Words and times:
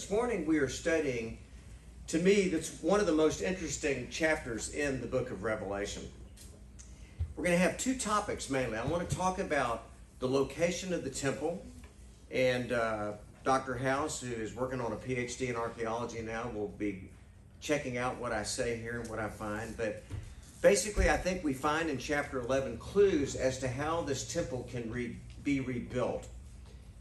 This 0.00 0.10
morning 0.10 0.46
we 0.46 0.56
are 0.60 0.68
studying, 0.68 1.36
to 2.06 2.18
me, 2.18 2.48
that's 2.48 2.82
one 2.82 3.00
of 3.00 3.06
the 3.06 3.12
most 3.12 3.42
interesting 3.42 4.08
chapters 4.08 4.70
in 4.70 5.02
the 5.02 5.06
book 5.06 5.30
of 5.30 5.42
Revelation. 5.42 6.02
We're 7.36 7.44
going 7.44 7.54
to 7.54 7.62
have 7.62 7.76
two 7.76 7.94
topics 7.98 8.48
mainly. 8.48 8.78
I 8.78 8.86
want 8.86 9.06
to 9.06 9.14
talk 9.14 9.38
about 9.38 9.88
the 10.18 10.26
location 10.26 10.94
of 10.94 11.04
the 11.04 11.10
temple, 11.10 11.62
and 12.30 12.72
uh, 12.72 13.12
Dr. 13.44 13.76
House, 13.76 14.22
who 14.22 14.32
is 14.32 14.54
working 14.54 14.80
on 14.80 14.92
a 14.92 14.96
PhD 14.96 15.50
in 15.50 15.56
archaeology 15.56 16.22
now, 16.22 16.50
will 16.54 16.68
be 16.78 17.10
checking 17.60 17.98
out 17.98 18.16
what 18.16 18.32
I 18.32 18.42
say 18.42 18.78
here 18.78 19.00
and 19.00 19.10
what 19.10 19.18
I 19.18 19.28
find. 19.28 19.76
But 19.76 20.02
basically, 20.62 21.10
I 21.10 21.18
think 21.18 21.44
we 21.44 21.52
find 21.52 21.90
in 21.90 21.98
chapter 21.98 22.40
11 22.40 22.78
clues 22.78 23.36
as 23.36 23.58
to 23.58 23.68
how 23.68 24.00
this 24.00 24.32
temple 24.32 24.66
can 24.72 24.90
re- 24.90 25.18
be 25.44 25.60
rebuilt 25.60 26.26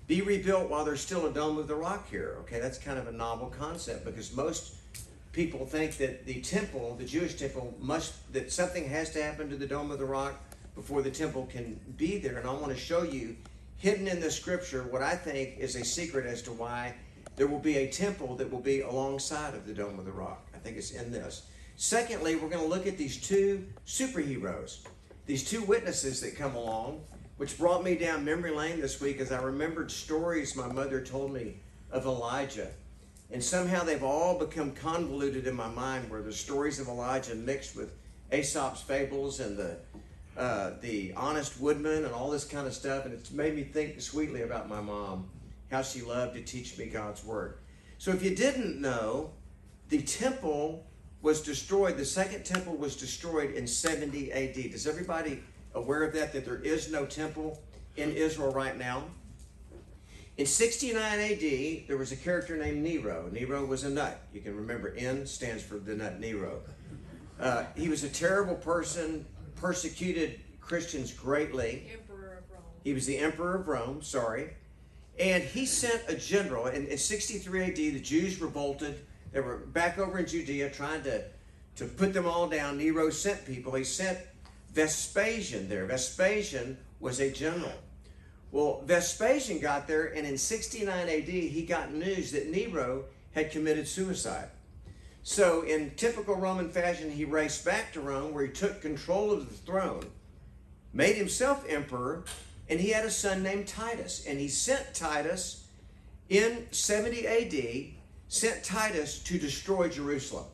be 0.09 0.21
rebuilt 0.23 0.67
while 0.71 0.83
there's 0.83 0.99
still 0.99 1.27
a 1.27 1.31
dome 1.31 1.59
of 1.59 1.67
the 1.67 1.75
rock 1.75 2.09
here. 2.09 2.35
Okay, 2.39 2.59
that's 2.59 2.79
kind 2.79 2.97
of 2.97 3.07
a 3.07 3.11
novel 3.11 3.53
concept 3.57 4.03
because 4.03 4.35
most 4.35 4.73
people 5.33 5.67
think 5.67 5.97
that 5.97 6.25
the 6.25 6.41
temple, 6.41 6.95
the 6.97 7.05
Jewish 7.05 7.35
temple, 7.35 7.75
must 7.79 8.33
that 8.33 8.51
something 8.51 8.89
has 8.89 9.11
to 9.11 9.21
happen 9.21 9.51
to 9.51 9.55
the 9.55 9.67
dome 9.67 9.91
of 9.91 9.99
the 9.99 10.05
rock 10.05 10.33
before 10.73 11.03
the 11.03 11.11
temple 11.11 11.47
can 11.51 11.79
be 11.95 12.17
there. 12.17 12.39
And 12.39 12.47
I 12.47 12.53
want 12.53 12.73
to 12.73 12.75
show 12.75 13.03
you, 13.03 13.37
hidden 13.77 14.07
in 14.07 14.19
the 14.19 14.31
scripture, 14.31 14.81
what 14.89 15.03
I 15.03 15.15
think 15.15 15.59
is 15.59 15.75
a 15.75 15.85
secret 15.85 16.25
as 16.25 16.41
to 16.41 16.53
why 16.53 16.95
there 17.35 17.45
will 17.45 17.59
be 17.59 17.77
a 17.77 17.87
temple 17.87 18.35
that 18.37 18.51
will 18.51 18.61
be 18.61 18.81
alongside 18.81 19.53
of 19.53 19.67
the 19.67 19.73
dome 19.75 19.99
of 19.99 20.05
the 20.05 20.11
rock. 20.11 20.47
I 20.55 20.57
think 20.57 20.77
it's 20.77 20.89
in 20.89 21.11
this. 21.11 21.43
Secondly, 21.75 22.35
we're 22.35 22.49
going 22.49 22.63
to 22.63 22.67
look 22.67 22.87
at 22.87 22.97
these 22.97 23.15
two 23.15 23.67
superheroes, 23.85 24.79
these 25.27 25.47
two 25.47 25.61
witnesses 25.61 26.19
that 26.21 26.35
come 26.35 26.55
along 26.55 27.01
which 27.39 27.57
brought 27.57 27.85
me 27.85 27.95
down 27.95 28.25
memory 28.25 28.51
lane 28.51 28.81
this 28.81 28.99
week 28.99 29.21
as 29.21 29.31
I 29.31 29.41
remembered 29.41 29.89
stories 29.89 30.57
my 30.57 30.67
mother 30.67 30.99
told 30.99 31.31
me 31.31 31.55
of 31.89 32.05
Elijah. 32.05 32.67
And 33.31 33.41
somehow 33.41 33.85
they've 33.85 34.03
all 34.03 34.37
become 34.37 34.73
convoluted 34.73 35.47
in 35.47 35.55
my 35.55 35.69
mind 35.69 36.09
where 36.09 36.21
the 36.21 36.33
stories 36.33 36.81
of 36.81 36.89
Elijah 36.89 37.35
mixed 37.35 37.77
with 37.77 37.93
Aesop's 38.33 38.81
fables 38.81 39.39
and 39.39 39.55
the 39.55 39.77
uh, 40.35 40.71
the 40.81 41.13
honest 41.15 41.61
woodman 41.61 42.03
and 42.03 42.13
all 42.13 42.29
this 42.29 42.43
kind 42.43 42.67
of 42.67 42.73
stuff. 42.73 43.05
And 43.05 43.13
it's 43.13 43.31
made 43.31 43.55
me 43.55 43.63
think 43.63 44.01
sweetly 44.01 44.41
about 44.41 44.67
my 44.67 44.81
mom, 44.81 45.29
how 45.71 45.81
she 45.81 46.01
loved 46.01 46.33
to 46.33 46.41
teach 46.41 46.77
me 46.77 46.87
God's 46.87 47.23
word. 47.23 47.59
So 47.99 48.11
if 48.11 48.21
you 48.21 48.35
didn't 48.35 48.81
know, 48.81 49.31
the 49.87 50.01
temple 50.01 50.85
was 51.21 51.41
destroyed. 51.41 51.95
The 51.95 52.03
second 52.03 52.43
temple 52.43 52.75
was 52.75 52.97
destroyed 52.97 53.51
in 53.51 53.65
70 53.65 54.33
AD. 54.33 54.71
Does 54.71 54.87
everybody 54.87 55.41
aware 55.79 56.03
of 56.03 56.13
that, 56.13 56.33
that 56.33 56.45
there 56.45 56.61
is 56.61 56.91
no 56.91 57.05
temple 57.05 57.61
in 57.95 58.11
Israel 58.11 58.51
right 58.51 58.77
now. 58.77 59.03
In 60.37 60.45
69 60.45 60.95
AD, 61.19 61.87
there 61.87 61.97
was 61.97 62.11
a 62.11 62.15
character 62.15 62.55
named 62.55 62.81
Nero. 62.81 63.29
Nero 63.31 63.65
was 63.65 63.83
a 63.83 63.89
nut. 63.89 64.21
You 64.33 64.39
can 64.39 64.55
remember 64.55 64.93
N 64.97 65.25
stands 65.25 65.63
for 65.63 65.77
the 65.79 65.95
nut 65.95 66.19
Nero. 66.19 66.61
Uh, 67.39 67.65
he 67.75 67.89
was 67.89 68.03
a 68.03 68.09
terrible 68.09 68.55
person, 68.55 69.25
persecuted 69.55 70.39
Christians 70.61 71.11
greatly. 71.11 71.89
Emperor 71.91 72.37
of 72.37 72.51
Rome. 72.51 72.63
He 72.83 72.93
was 72.93 73.05
the 73.05 73.17
emperor 73.17 73.55
of 73.55 73.67
Rome, 73.67 74.01
sorry. 74.01 74.51
And 75.19 75.43
he 75.43 75.65
sent 75.65 76.03
a 76.07 76.15
general. 76.15 76.67
In, 76.67 76.87
in 76.87 76.97
63 76.97 77.63
AD, 77.63 77.75
the 77.75 77.99
Jews 77.99 78.39
revolted. 78.39 79.05
They 79.33 79.41
were 79.41 79.57
back 79.57 79.97
over 79.97 80.19
in 80.19 80.25
Judea 80.25 80.69
trying 80.69 81.03
to, 81.03 81.25
to 81.75 81.85
put 81.85 82.13
them 82.13 82.25
all 82.25 82.47
down. 82.47 82.77
Nero 82.77 83.09
sent 83.09 83.45
people. 83.45 83.73
He 83.75 83.83
sent 83.83 84.19
Vespasian 84.73 85.69
there. 85.69 85.85
Vespasian 85.85 86.77
was 86.99 87.19
a 87.19 87.31
general. 87.31 87.73
Well, 88.51 88.81
Vespasian 88.85 89.59
got 89.59 89.87
there, 89.87 90.07
and 90.07 90.25
in 90.25 90.37
69 90.37 91.09
AD, 91.09 91.27
he 91.27 91.63
got 91.63 91.93
news 91.93 92.31
that 92.31 92.49
Nero 92.49 93.05
had 93.33 93.51
committed 93.51 93.87
suicide. 93.87 94.49
So, 95.21 95.61
in 95.61 95.91
typical 95.91 96.35
Roman 96.35 96.69
fashion, 96.69 97.11
he 97.11 97.25
raced 97.25 97.63
back 97.63 97.93
to 97.93 98.01
Rome 98.01 98.33
where 98.33 98.45
he 98.45 98.51
took 98.51 98.81
control 98.81 99.31
of 99.31 99.47
the 99.47 99.55
throne, 99.55 100.05
made 100.93 101.15
himself 101.15 101.63
emperor, 101.69 102.23
and 102.67 102.79
he 102.79 102.89
had 102.89 103.05
a 103.05 103.11
son 103.11 103.43
named 103.43 103.67
Titus. 103.67 104.25
And 104.25 104.39
he 104.39 104.47
sent 104.47 104.93
Titus 104.95 105.67
in 106.29 106.65
70 106.71 107.27
AD, 107.27 107.93
sent 108.27 108.63
Titus 108.63 109.19
to 109.23 109.37
destroy 109.37 109.89
Jerusalem. 109.89 110.45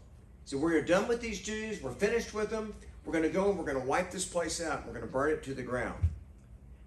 So, 0.44 0.57
we're 0.57 0.81
done 0.81 1.07
with 1.07 1.22
these 1.22 1.41
Jews, 1.41 1.81
we're 1.81 1.94
finished 1.94 2.34
with 2.34 2.50
them. 2.50 2.73
We're 3.05 3.13
going 3.13 3.23
to 3.23 3.29
go 3.29 3.49
and 3.49 3.57
we're 3.57 3.66
going 3.66 3.79
to 3.79 3.88
wipe 3.88 4.11
this 4.11 4.25
place 4.25 4.61
out. 4.61 4.79
And 4.79 4.88
We're 4.88 4.93
going 4.93 5.05
to 5.05 5.11
burn 5.11 5.31
it 5.31 5.43
to 5.43 5.53
the 5.53 5.61
ground. 5.61 6.03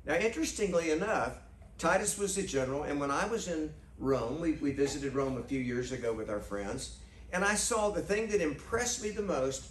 Now, 0.04 0.14
interestingly 0.14 0.90
enough, 0.90 1.34
Titus 1.78 2.18
was 2.18 2.34
the 2.34 2.42
general, 2.42 2.82
and 2.82 2.98
when 2.98 3.10
I 3.10 3.26
was 3.26 3.46
in 3.46 3.72
Rome, 3.98 4.40
we, 4.40 4.52
we 4.52 4.72
visited 4.72 5.14
Rome 5.14 5.36
a 5.36 5.42
few 5.42 5.60
years 5.60 5.92
ago 5.92 6.12
with 6.12 6.28
our 6.28 6.40
friends, 6.40 6.96
and 7.32 7.44
I 7.44 7.54
saw 7.54 7.90
the 7.90 8.00
thing 8.00 8.28
that 8.28 8.40
impressed 8.40 9.02
me 9.02 9.10
the 9.10 9.22
most 9.22 9.70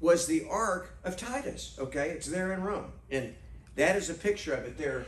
was 0.00 0.26
the 0.26 0.46
Ark 0.50 0.94
of 1.04 1.16
Titus. 1.16 1.76
Okay, 1.78 2.10
it's 2.10 2.26
there 2.26 2.52
in 2.52 2.62
Rome, 2.62 2.92
and 3.10 3.34
that 3.76 3.96
is 3.96 4.10
a 4.10 4.14
picture 4.14 4.52
of 4.54 4.64
it 4.64 4.76
there 4.76 5.06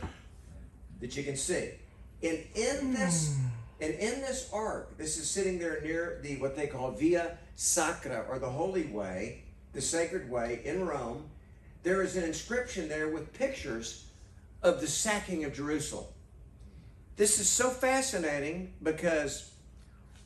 that 1.01 1.15
you 1.15 1.23
can 1.23 1.35
see. 1.35 1.71
And 2.23 2.39
in 2.55 2.93
this, 2.93 3.35
hmm. 3.37 3.47
and 3.81 3.93
in 3.93 4.21
this 4.21 4.49
ark, 4.51 4.97
this 4.97 5.17
is 5.17 5.29
sitting 5.29 5.59
there 5.59 5.81
near 5.81 6.19
the 6.23 6.37
what 6.37 6.55
they 6.55 6.67
call 6.67 6.91
Via 6.91 7.37
Sacra 7.55 8.25
or 8.29 8.39
the 8.39 8.49
Holy 8.49 8.85
Way 8.85 9.43
the 9.73 9.81
sacred 9.81 10.29
way 10.29 10.61
in 10.65 10.85
Rome, 10.85 11.29
there 11.83 12.01
is 12.01 12.15
an 12.15 12.23
inscription 12.23 12.89
there 12.89 13.09
with 13.09 13.33
pictures 13.33 14.05
of 14.61 14.81
the 14.81 14.87
sacking 14.87 15.45
of 15.45 15.53
Jerusalem. 15.53 16.05
This 17.15 17.39
is 17.39 17.49
so 17.49 17.69
fascinating 17.69 18.73
because 18.83 19.51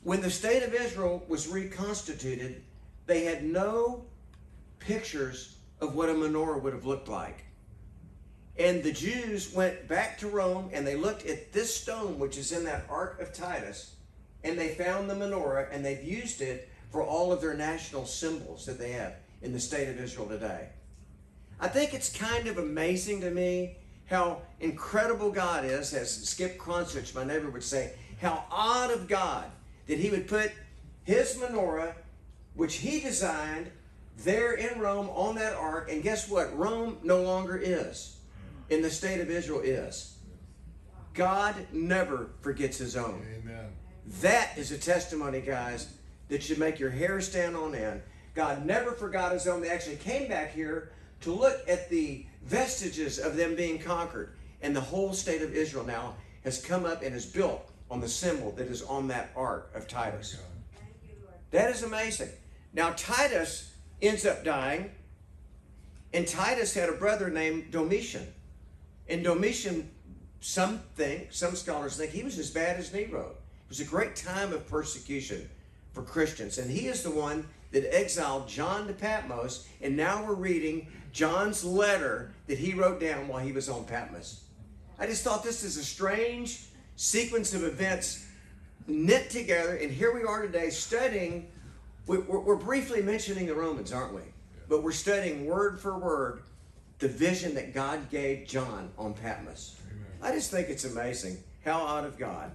when 0.02 0.20
the 0.20 0.30
state 0.30 0.62
of 0.62 0.74
Israel 0.74 1.24
was 1.28 1.48
reconstituted, 1.48 2.62
they 3.06 3.24
had 3.24 3.44
no 3.44 4.04
pictures 4.78 5.56
of 5.80 5.94
what 5.94 6.08
a 6.08 6.12
menorah 6.12 6.60
would 6.60 6.72
have 6.72 6.86
looked 6.86 7.08
like. 7.08 7.44
And 8.56 8.82
the 8.82 8.92
Jews 8.92 9.52
went 9.52 9.88
back 9.88 10.18
to 10.18 10.28
Rome 10.28 10.70
and 10.72 10.86
they 10.86 10.94
looked 10.94 11.26
at 11.26 11.52
this 11.52 11.74
stone, 11.74 12.18
which 12.18 12.38
is 12.38 12.52
in 12.52 12.64
that 12.64 12.86
Ark 12.88 13.20
of 13.20 13.32
Titus, 13.32 13.96
and 14.44 14.58
they 14.58 14.68
found 14.68 15.10
the 15.10 15.14
menorah 15.14 15.68
and 15.72 15.84
they've 15.84 16.04
used 16.04 16.40
it 16.40 16.68
for 16.90 17.02
all 17.02 17.32
of 17.32 17.40
their 17.40 17.54
national 17.54 18.06
symbols 18.06 18.66
that 18.66 18.78
they 18.78 18.92
have 18.92 19.14
in 19.44 19.52
the 19.52 19.60
state 19.60 19.88
of 19.88 20.00
Israel 20.00 20.26
today. 20.26 20.68
I 21.60 21.68
think 21.68 21.94
it's 21.94 22.10
kind 22.14 22.48
of 22.48 22.58
amazing 22.58 23.20
to 23.20 23.30
me 23.30 23.76
how 24.06 24.42
incredible 24.60 25.30
God 25.30 25.64
is, 25.64 25.94
as 25.94 26.10
Skip 26.10 26.58
Kronsuch, 26.58 27.14
my 27.14 27.24
neighbor, 27.24 27.48
would 27.50 27.62
say, 27.62 27.92
how 28.20 28.44
odd 28.50 28.90
of 28.90 29.08
God 29.08 29.44
that 29.86 29.98
he 29.98 30.10
would 30.10 30.26
put 30.26 30.52
his 31.04 31.36
menorah, 31.36 31.94
which 32.54 32.76
he 32.76 33.00
designed, 33.00 33.70
there 34.18 34.52
in 34.52 34.78
Rome 34.80 35.08
on 35.10 35.34
that 35.36 35.54
ark. 35.54 35.90
And 35.90 36.02
guess 36.02 36.28
what? 36.28 36.56
Rome 36.56 36.98
no 37.02 37.22
longer 37.22 37.56
is. 37.56 38.16
In 38.70 38.80
the 38.80 38.90
state 38.90 39.20
of 39.20 39.30
Israel 39.30 39.60
is. 39.60 40.16
God 41.12 41.54
never 41.72 42.30
forgets 42.40 42.78
his 42.78 42.96
own. 42.96 43.24
Amen. 43.38 43.66
That 44.20 44.56
is 44.56 44.72
a 44.72 44.78
testimony, 44.78 45.40
guys, 45.40 45.88
that 46.28 46.42
should 46.42 46.58
make 46.58 46.78
your 46.78 46.90
hair 46.90 47.20
stand 47.20 47.56
on 47.56 47.74
end. 47.74 48.02
God 48.34 48.66
never 48.66 48.92
forgot 48.92 49.32
his 49.32 49.46
own. 49.46 49.60
They 49.60 49.70
actually 49.70 49.96
came 49.96 50.28
back 50.28 50.52
here 50.52 50.90
to 51.20 51.32
look 51.32 51.60
at 51.68 51.88
the 51.88 52.26
vestiges 52.44 53.18
of 53.18 53.36
them 53.36 53.54
being 53.54 53.78
conquered. 53.78 54.34
And 54.62 54.74
the 54.74 54.80
whole 54.80 55.12
state 55.12 55.42
of 55.42 55.54
Israel 55.54 55.84
now 55.84 56.14
has 56.42 56.62
come 56.62 56.84
up 56.84 57.02
and 57.02 57.14
is 57.14 57.26
built 57.26 57.70
on 57.90 58.00
the 58.00 58.08
symbol 58.08 58.50
that 58.52 58.66
is 58.66 58.82
on 58.82 59.08
that 59.08 59.30
ark 59.36 59.70
of 59.74 59.86
Titus. 59.86 60.36
That 61.50 61.70
is 61.70 61.82
amazing. 61.82 62.30
Now, 62.72 62.92
Titus 62.96 63.72
ends 64.02 64.26
up 64.26 64.44
dying, 64.44 64.90
and 66.12 66.26
Titus 66.26 66.74
had 66.74 66.88
a 66.88 66.94
brother 66.94 67.30
named 67.30 67.70
Domitian. 67.70 68.26
And 69.08 69.22
Domitian, 69.22 69.90
some 70.40 70.80
think, 70.96 71.28
some 71.30 71.54
scholars 71.54 71.96
think, 71.96 72.10
he 72.10 72.22
was 72.22 72.38
as 72.38 72.50
bad 72.50 72.78
as 72.78 72.92
Nero. 72.92 73.30
It 73.30 73.68
was 73.68 73.80
a 73.80 73.84
great 73.84 74.16
time 74.16 74.52
of 74.52 74.66
persecution 74.68 75.48
for 75.92 76.02
Christians. 76.02 76.58
And 76.58 76.70
he 76.70 76.88
is 76.88 77.02
the 77.02 77.10
one 77.10 77.46
that 77.74 77.92
exiled 77.92 78.48
John 78.48 78.86
to 78.86 78.92
Patmos, 78.92 79.66
and 79.82 79.96
now 79.96 80.24
we're 80.24 80.34
reading 80.34 80.86
John's 81.12 81.64
letter 81.64 82.32
that 82.46 82.56
he 82.56 82.72
wrote 82.72 83.00
down 83.00 83.26
while 83.26 83.40
he 83.40 83.50
was 83.50 83.68
on 83.68 83.84
Patmos. 83.84 84.44
I 84.96 85.06
just 85.06 85.24
thought 85.24 85.42
this 85.42 85.64
is 85.64 85.76
a 85.76 85.84
strange 85.84 86.66
sequence 86.94 87.52
of 87.52 87.64
events 87.64 88.26
knit 88.86 89.28
together, 89.28 89.74
and 89.74 89.90
here 89.90 90.14
we 90.14 90.22
are 90.22 90.42
today 90.42 90.70
studying. 90.70 91.50
We're, 92.06 92.20
we're 92.20 92.54
briefly 92.54 93.02
mentioning 93.02 93.46
the 93.46 93.54
Romans, 93.54 93.92
aren't 93.92 94.14
we? 94.14 94.22
But 94.68 94.84
we're 94.84 94.92
studying 94.92 95.46
word 95.46 95.80
for 95.80 95.98
word 95.98 96.42
the 97.00 97.08
vision 97.08 97.56
that 97.56 97.74
God 97.74 98.08
gave 98.08 98.46
John 98.46 98.90
on 98.96 99.14
Patmos. 99.14 99.80
Amen. 99.90 100.06
I 100.22 100.32
just 100.32 100.52
think 100.52 100.68
it's 100.68 100.84
amazing 100.84 101.38
how 101.64 101.84
out 101.84 102.04
of 102.04 102.16
God. 102.18 102.52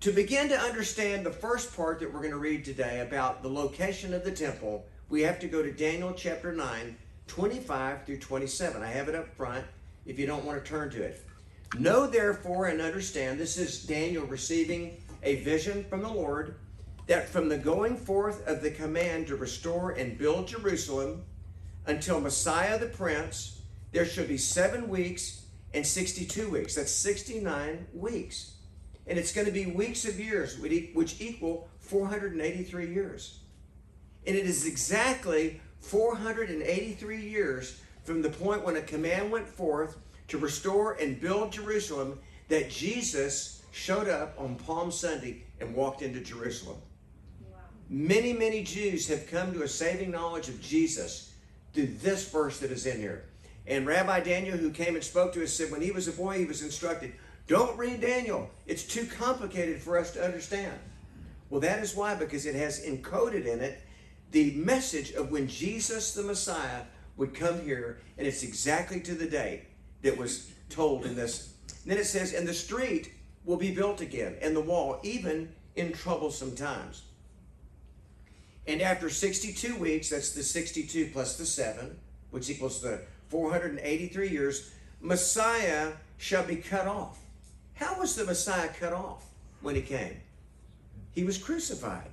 To 0.00 0.12
begin 0.12 0.48
to 0.48 0.58
understand 0.58 1.26
the 1.26 1.30
first 1.30 1.76
part 1.76 2.00
that 2.00 2.10
we're 2.10 2.20
going 2.20 2.30
to 2.30 2.38
read 2.38 2.64
today 2.64 3.00
about 3.00 3.42
the 3.42 3.50
location 3.50 4.14
of 4.14 4.24
the 4.24 4.30
temple, 4.30 4.86
we 5.10 5.20
have 5.20 5.38
to 5.40 5.46
go 5.46 5.62
to 5.62 5.70
Daniel 5.70 6.14
chapter 6.14 6.52
9, 6.52 6.96
25 7.26 8.06
through 8.06 8.16
27. 8.16 8.82
I 8.82 8.86
have 8.86 9.10
it 9.10 9.14
up 9.14 9.28
front 9.36 9.62
if 10.06 10.18
you 10.18 10.26
don't 10.26 10.46
want 10.46 10.64
to 10.64 10.66
turn 10.66 10.88
to 10.92 11.02
it. 11.02 11.22
Know 11.78 12.06
therefore 12.06 12.68
and 12.68 12.80
understand, 12.80 13.38
this 13.38 13.58
is 13.58 13.84
Daniel 13.84 14.24
receiving 14.24 15.02
a 15.22 15.42
vision 15.42 15.84
from 15.84 16.00
the 16.00 16.08
Lord 16.08 16.54
that 17.06 17.28
from 17.28 17.50
the 17.50 17.58
going 17.58 17.98
forth 17.98 18.46
of 18.46 18.62
the 18.62 18.70
command 18.70 19.26
to 19.26 19.36
restore 19.36 19.90
and 19.90 20.16
build 20.16 20.48
Jerusalem 20.48 21.26
until 21.84 22.22
Messiah 22.22 22.78
the 22.78 22.86
Prince, 22.86 23.60
there 23.92 24.06
shall 24.06 24.26
be 24.26 24.38
seven 24.38 24.88
weeks 24.88 25.42
and 25.74 25.86
62 25.86 26.48
weeks. 26.48 26.76
That's 26.76 26.90
69 26.90 27.86
weeks. 27.92 28.52
And 29.10 29.18
it's 29.18 29.32
going 29.32 29.46
to 29.48 29.52
be 29.52 29.66
weeks 29.66 30.04
of 30.04 30.20
years, 30.20 30.56
which 30.56 31.20
equal 31.20 31.68
483 31.80 32.94
years. 32.94 33.40
And 34.24 34.36
it 34.36 34.46
is 34.46 34.66
exactly 34.66 35.60
483 35.80 37.16
years 37.20 37.80
from 38.04 38.22
the 38.22 38.30
point 38.30 38.64
when 38.64 38.76
a 38.76 38.82
command 38.82 39.32
went 39.32 39.48
forth 39.48 39.96
to 40.28 40.38
restore 40.38 40.92
and 40.92 41.20
build 41.20 41.50
Jerusalem 41.50 42.20
that 42.48 42.70
Jesus 42.70 43.62
showed 43.72 44.08
up 44.08 44.34
on 44.38 44.54
Palm 44.54 44.92
Sunday 44.92 45.42
and 45.60 45.74
walked 45.74 46.02
into 46.02 46.20
Jerusalem. 46.20 46.76
Wow. 47.50 47.58
Many, 47.88 48.32
many 48.32 48.62
Jews 48.62 49.08
have 49.08 49.28
come 49.28 49.52
to 49.54 49.62
a 49.62 49.68
saving 49.68 50.12
knowledge 50.12 50.48
of 50.48 50.62
Jesus 50.62 51.32
through 51.72 51.88
this 52.00 52.28
verse 52.28 52.60
that 52.60 52.70
is 52.70 52.86
in 52.86 53.00
here. 53.00 53.24
And 53.66 53.86
Rabbi 53.86 54.20
Daniel, 54.20 54.56
who 54.56 54.70
came 54.70 54.94
and 54.94 55.02
spoke 55.02 55.32
to 55.32 55.42
us, 55.42 55.52
said 55.52 55.72
when 55.72 55.82
he 55.82 55.90
was 55.90 56.06
a 56.06 56.12
boy, 56.12 56.38
he 56.38 56.44
was 56.44 56.62
instructed, 56.62 57.12
don't 57.50 57.76
read 57.76 58.00
Daniel. 58.00 58.48
It's 58.68 58.84
too 58.84 59.06
complicated 59.06 59.82
for 59.82 59.98
us 59.98 60.12
to 60.12 60.24
understand. 60.24 60.78
Well, 61.50 61.60
that 61.62 61.80
is 61.80 61.96
why, 61.96 62.14
because 62.14 62.46
it 62.46 62.54
has 62.54 62.86
encoded 62.86 63.44
in 63.44 63.58
it 63.58 63.82
the 64.30 64.52
message 64.52 65.10
of 65.14 65.32
when 65.32 65.48
Jesus 65.48 66.14
the 66.14 66.22
Messiah 66.22 66.82
would 67.16 67.34
come 67.34 67.60
here, 67.62 67.98
and 68.16 68.24
it's 68.24 68.44
exactly 68.44 69.00
to 69.00 69.16
the 69.16 69.26
date 69.26 69.64
that 70.02 70.16
was 70.16 70.52
told 70.68 71.04
in 71.04 71.16
this. 71.16 71.54
And 71.82 71.90
then 71.90 71.98
it 71.98 72.06
says, 72.06 72.34
and 72.34 72.46
the 72.46 72.54
street 72.54 73.10
will 73.44 73.56
be 73.56 73.74
built 73.74 74.00
again, 74.00 74.36
and 74.40 74.54
the 74.54 74.60
wall, 74.60 75.00
even 75.02 75.52
in 75.74 75.92
troublesome 75.92 76.54
times. 76.54 77.02
And 78.68 78.80
after 78.80 79.10
62 79.10 79.74
weeks, 79.74 80.10
that's 80.10 80.30
the 80.34 80.44
62 80.44 81.10
plus 81.12 81.36
the 81.36 81.46
7, 81.46 81.98
which 82.30 82.48
equals 82.48 82.80
the 82.80 83.00
483 83.28 84.28
years, 84.28 84.70
Messiah 85.00 85.90
shall 86.16 86.44
be 86.44 86.54
cut 86.54 86.86
off. 86.86 87.18
How 87.80 87.98
was 87.98 88.14
the 88.14 88.26
Messiah 88.26 88.68
cut 88.68 88.92
off 88.92 89.24
when 89.62 89.74
he 89.74 89.80
came? 89.80 90.20
He 91.12 91.24
was 91.24 91.38
crucified. 91.38 92.10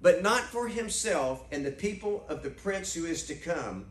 But 0.00 0.22
not 0.22 0.44
for 0.44 0.66
himself 0.66 1.44
and 1.52 1.64
the 1.64 1.70
people 1.70 2.24
of 2.30 2.42
the 2.42 2.48
prince 2.48 2.94
who 2.94 3.04
is 3.04 3.26
to 3.26 3.34
come 3.34 3.84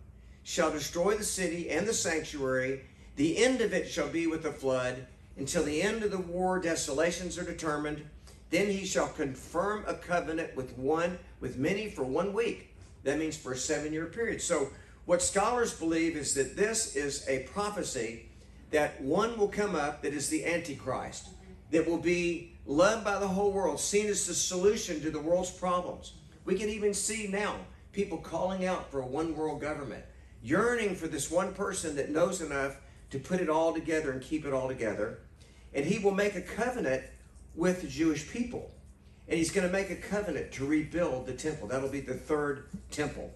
shall 0.44 0.71
destroy 0.71 1.15
the 1.15 1.23
city 1.23 1.69
and 1.69 1.88
the 1.88 1.94
sanctuary. 1.94 2.81
The 3.15 3.38
end 3.38 3.62
of 3.62 3.73
it 3.73 3.88
shall 3.88 4.09
be 4.09 4.25
with 4.25 4.45
a 4.45 4.51
flood. 4.51 5.06
Until 5.38 5.63
the 5.63 5.83
end 5.83 6.01
of 6.01 6.09
the 6.09 6.17
war, 6.17 6.59
desolations 6.59 7.38
are 7.38 7.44
determined. 7.44 8.03
Then 8.50 8.68
he 8.68 8.85
shall 8.85 9.07
confirm 9.09 9.83
a 9.85 9.94
covenant 9.94 10.56
with 10.56 10.75
one, 10.77 11.19
with 11.41 11.57
many 11.57 11.91
for 11.91 12.03
one 12.03 12.33
week. 12.33 12.73
That 13.03 13.19
means 13.19 13.38
for 13.38 13.51
a 13.51 13.57
seven 13.57 13.94
year 13.94 14.06
period. 14.06 14.41
So, 14.41 14.69
what 15.06 15.21
scholars 15.21 15.73
believe 15.73 16.15
is 16.15 16.33
that 16.33 16.57
this 16.57 16.95
is 16.95 17.23
a 17.27 17.44
prophecy 17.44 18.25
that 18.71 19.01
one 19.01 19.38
will 19.38 19.47
come 19.47 19.75
up 19.75 20.01
that 20.01 20.13
is 20.13 20.29
the 20.29 20.45
Antichrist, 20.45 21.29
that 21.71 21.88
will 21.88 21.97
be 21.97 22.56
loved 22.65 23.03
by 23.03 23.19
the 23.19 23.27
whole 23.27 23.51
world, 23.51 23.79
seen 23.79 24.07
as 24.07 24.27
the 24.27 24.33
solution 24.33 25.01
to 25.01 25.12
the 25.12 25.19
world's 25.19 25.51
problems. 25.51 26.13
We 26.45 26.56
can 26.56 26.69
even 26.69 26.94
see 26.94 27.27
now 27.27 27.56
people 27.91 28.17
calling 28.17 28.65
out 28.65 28.91
for 28.91 29.01
a 29.01 29.06
one 29.06 29.35
world 29.35 29.62
government, 29.62 30.03
yearning 30.44 30.95
for 30.95 31.07
this 31.07 31.31
one 31.31 31.53
person 31.53 31.95
that 31.95 32.09
knows 32.09 32.41
enough 32.41 32.77
to 33.09 33.19
put 33.19 33.39
it 33.39 33.50
all 33.50 33.73
together 33.73 34.12
and 34.12 34.21
keep 34.21 34.45
it 34.45 34.53
all 34.53 34.68
together. 34.68 35.19
And 35.73 35.85
he 35.85 36.00
will 36.00 36.11
make 36.11 36.35
a 36.35 36.41
covenant 36.41 37.03
with 37.56 37.81
the 37.81 37.88
Jewish 37.88 38.29
people. 38.29 38.71
And 39.27 39.38
he's 39.38 39.51
going 39.51 39.65
to 39.65 39.73
make 39.73 39.89
a 39.89 39.95
covenant 39.95 40.51
to 40.53 40.65
rebuild 40.65 41.25
the 41.25 41.33
temple. 41.33 41.68
That'll 41.68 41.89
be 41.89 42.00
the 42.00 42.13
third 42.13 42.68
temple. 42.91 43.33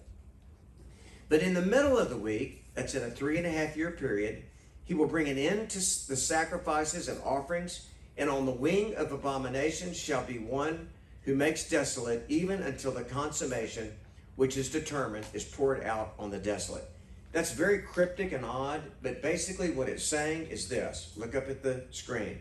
But 1.28 1.40
in 1.42 1.54
the 1.54 1.62
middle 1.62 1.98
of 1.98 2.10
the 2.10 2.16
week, 2.16 2.64
that's 2.74 2.94
in 2.94 3.02
a 3.02 3.10
three 3.10 3.38
and 3.38 3.46
a 3.46 3.50
half 3.50 3.76
year 3.76 3.90
period, 3.90 4.44
he 4.84 4.94
will 4.94 5.06
bring 5.06 5.28
an 5.28 5.38
end 5.38 5.70
to 5.70 5.78
the 5.78 6.16
sacrifices 6.16 7.08
and 7.08 7.20
offerings 7.22 7.86
and 8.20 8.28
on 8.28 8.44
the 8.44 8.52
wing 8.52 8.94
of 8.96 9.12
abomination 9.12 9.94
shall 9.94 10.22
be 10.24 10.38
one 10.38 10.88
who 11.22 11.34
makes 11.34 11.68
desolate, 11.68 12.24
even 12.28 12.62
until 12.62 12.92
the 12.92 13.02
consummation 13.02 13.92
which 14.36 14.56
is 14.56 14.70
determined 14.70 15.24
is 15.32 15.44
poured 15.44 15.82
out 15.84 16.14
on 16.18 16.30
the 16.30 16.38
desolate. 16.38 16.88
That's 17.32 17.52
very 17.52 17.78
cryptic 17.78 18.32
and 18.32 18.44
odd, 18.44 18.82
but 19.02 19.22
basically 19.22 19.70
what 19.70 19.88
it's 19.88 20.04
saying 20.04 20.48
is 20.48 20.68
this. 20.68 21.12
Look 21.16 21.34
up 21.34 21.48
at 21.48 21.62
the 21.62 21.84
screen. 21.90 22.40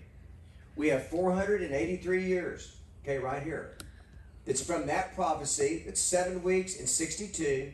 We 0.75 0.87
have 0.89 1.07
483 1.07 2.23
years, 2.23 2.75
okay, 3.03 3.17
right 3.17 3.43
here. 3.43 3.77
It's 4.45 4.63
from 4.63 4.87
that 4.87 5.15
prophecy, 5.15 5.83
it's 5.85 6.01
seven 6.01 6.41
weeks 6.41 6.79
and 6.79 6.89
62, 6.89 7.71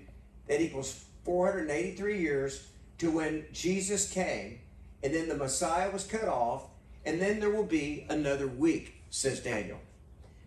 that 0.48 0.62
equals 0.62 1.06
483 1.24 2.20
years 2.20 2.68
to 3.00 3.12
when 3.12 3.46
Jesus 3.52 4.12
came, 4.12 4.60
and 5.04 5.14
then 5.14 5.28
the 5.28 5.36
Messiah 5.36 5.92
was 5.92 6.06
cut 6.06 6.28
off, 6.28 6.64
and 7.06 7.22
then 7.22 7.40
there 7.40 7.52
will 7.52 7.66
be 7.66 8.06
another 8.10 8.48
week, 8.48 8.96
says 9.10 9.40
Daniel. 9.40 9.80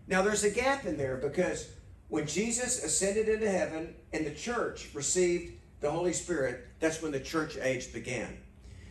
Now 0.07 0.21
there's 0.21 0.43
a 0.43 0.49
gap 0.49 0.85
in 0.85 0.97
there 0.97 1.17
because 1.17 1.69
when 2.09 2.25
Jesus 2.25 2.83
ascended 2.83 3.29
into 3.29 3.49
heaven 3.49 3.93
and 4.11 4.25
the 4.25 4.33
church 4.33 4.89
received 4.93 5.53
the 5.79 5.91
Holy 5.91 6.13
Spirit, 6.13 6.67
that's 6.79 7.01
when 7.01 7.11
the 7.11 7.19
church 7.19 7.57
age 7.57 7.93
began. 7.93 8.37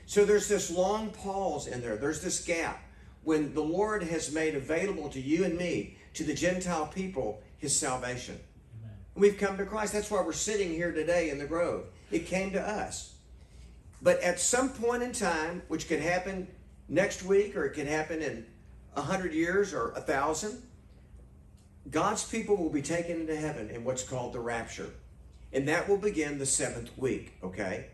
So 0.06 0.25
there's 0.25 0.49
this 0.49 0.70
long 0.70 1.10
pause 1.10 1.66
in 1.66 1.82
there. 1.82 1.96
There's 1.96 2.22
this 2.22 2.43
gap 2.44 2.82
when 3.25 3.52
the 3.52 3.60
Lord 3.60 4.02
has 4.05 4.32
made 4.32 4.55
available 4.55 5.10
to 5.10 5.20
you 5.20 5.44
and 5.44 5.58
me, 5.58 5.99
to 6.14 6.25
the 6.25 6.32
Gentile 6.32 6.87
people, 6.87 7.43
his 7.58 7.76
salvation. 7.76 8.38
Amen. 8.81 8.96
We've 9.14 9.37
come 9.37 9.58
to 9.58 9.66
Christ. 9.66 9.93
That's 9.93 10.10
why 10.10 10.22
we're 10.22 10.32
sitting 10.32 10.70
here 10.70 10.93
today 10.93 11.28
in 11.28 11.38
the 11.38 11.44
grove. 11.44 11.84
It 12.10 12.26
came 12.26 12.52
to 12.52 12.60
us. 12.60 13.16
But 14.00 14.20
at 14.20 14.38
some 14.38 14.70
point 14.70 15.02
in 15.02 15.12
time, 15.12 15.62
which 15.68 15.88
can 15.88 16.00
happen 16.00 16.48
next 16.88 17.22
week 17.22 17.56
or 17.56 17.64
it 17.64 17.74
can 17.74 17.86
happen 17.86 18.22
in 18.22 18.46
a 18.94 19.02
hundred 19.02 19.32
years 19.32 19.74
or 19.74 19.90
a 19.92 20.00
thousand. 20.00 20.62
God's 21.90 22.24
people 22.24 22.56
will 22.56 22.70
be 22.70 22.82
taken 22.82 23.20
into 23.20 23.36
heaven 23.36 23.70
in 23.70 23.84
what's 23.84 24.02
called 24.02 24.32
the 24.32 24.40
rapture. 24.40 24.90
And 25.52 25.66
that 25.68 25.88
will 25.88 25.96
begin 25.96 26.38
the 26.38 26.46
seventh 26.46 26.90
week, 26.98 27.32
okay? 27.42 27.86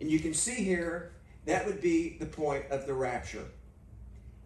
And 0.00 0.10
you 0.10 0.20
can 0.20 0.32
see 0.32 0.54
here, 0.54 1.12
that 1.46 1.66
would 1.66 1.80
be 1.80 2.16
the 2.18 2.26
point 2.26 2.64
of 2.70 2.86
the 2.86 2.94
rapture. 2.94 3.44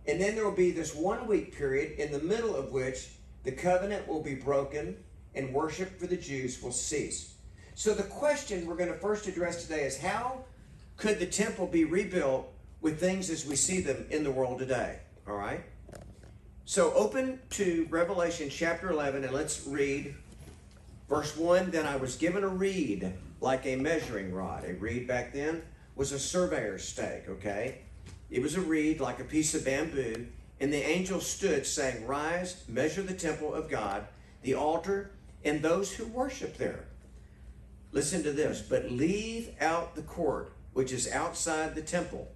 And 0.07 0.21
then 0.21 0.35
there 0.35 0.45
will 0.45 0.53
be 0.53 0.71
this 0.71 0.95
one 0.95 1.27
week 1.27 1.57
period 1.57 1.99
in 1.99 2.13
the 2.13 2.21
middle 2.21 2.57
of 2.57 2.73
which 2.73 3.11
the 3.43 3.53
covenant 3.53 4.09
will 4.09 4.23
be 4.23 4.35
broken 4.35 4.97
and 5.35 5.53
worship 5.53 5.99
for 5.99 6.07
the 6.07 6.17
Jews 6.17 6.63
will 6.63 6.73
cease. 6.73 7.35
So 7.75 7.93
the 7.93 8.05
question 8.05 8.67
we're 8.67 8.77
going 8.77 8.93
to 8.93 8.99
first 8.99 9.27
address 9.27 9.63
today 9.63 9.85
is 9.85 9.99
how 9.99 10.45
could 10.97 11.19
the 11.19 11.27
temple 11.27 11.67
be 11.67 11.85
rebuilt 11.85 12.51
with 12.85 13.01
things 13.01 13.31
as 13.31 13.47
we 13.47 13.57
see 13.57 13.81
them 13.81 14.05
in 14.11 14.23
the 14.23 14.31
world 14.31 14.59
today. 14.59 14.99
All 15.27 15.37
right? 15.37 15.65
So 16.67 16.93
open 16.93 17.41
to 17.51 17.87
Revelation 17.89 18.51
chapter 18.51 18.91
11 18.91 19.25
and 19.25 19.33
let's 19.33 19.67
read 19.67 20.15
verse 21.09 21.35
1. 21.35 21.71
Then 21.71 21.87
I 21.87 21.97
was 21.97 22.17
given 22.17 22.45
a 22.45 22.49
reed 22.49 23.11
like 23.41 23.65
a 23.65 23.77
measuring 23.77 24.35
rod. 24.35 24.65
A 24.65 24.75
reed 24.75 25.09
back 25.09 25.33
then 25.33 25.63
was 25.97 26.13
a 26.13 26.19
surveyor's 26.19 26.87
stake, 26.87 27.27
okay? 27.29 27.79
It 28.31 28.43
was 28.43 28.55
a 28.55 28.61
reed 28.61 29.01
like 29.01 29.19
a 29.19 29.25
piece 29.25 29.55
of 29.55 29.65
bamboo. 29.65 30.27
And 30.61 30.71
the 30.71 30.85
angel 30.85 31.21
stood, 31.21 31.67
saying, 31.67 32.07
Rise, 32.07 32.65
measure 32.69 33.03
the 33.03 33.15
temple 33.15 33.55
of 33.55 33.71
God, 33.71 34.07
the 34.43 34.55
altar, 34.55 35.11
and 35.43 35.63
those 35.63 35.93
who 35.93 36.07
worship 36.07 36.59
there. 36.59 36.85
Listen 37.93 38.23
to 38.23 38.33
this, 38.33 38.61
but 38.61 38.91
leave 38.91 39.51
out 39.61 39.95
the 39.95 40.03
court 40.03 40.54
which 40.75 40.93
is 40.93 41.11
outside 41.11 41.75
the 41.75 41.83
temple 41.83 42.29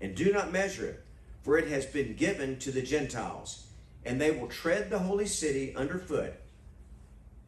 and 0.00 0.14
do 0.14 0.32
not 0.32 0.52
measure 0.52 0.86
it, 0.86 1.04
for 1.42 1.58
it 1.58 1.68
has 1.68 1.86
been 1.86 2.14
given 2.14 2.58
to 2.58 2.70
the 2.70 2.82
Gentiles, 2.82 3.66
and 4.04 4.20
they 4.20 4.30
will 4.30 4.46
tread 4.46 4.90
the 4.90 4.98
holy 4.98 5.26
city 5.26 5.74
underfoot 5.74 6.34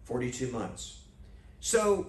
42 0.04 0.50
months. 0.50 1.02
So 1.60 2.08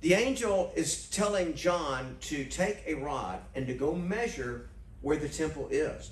the 0.00 0.14
angel 0.14 0.72
is 0.76 1.08
telling 1.08 1.54
John 1.54 2.16
to 2.22 2.44
take 2.44 2.82
a 2.86 2.94
rod 2.94 3.40
and 3.54 3.66
to 3.66 3.74
go 3.74 3.94
measure 3.94 4.68
where 5.00 5.16
the 5.16 5.28
temple 5.28 5.68
is. 5.70 6.10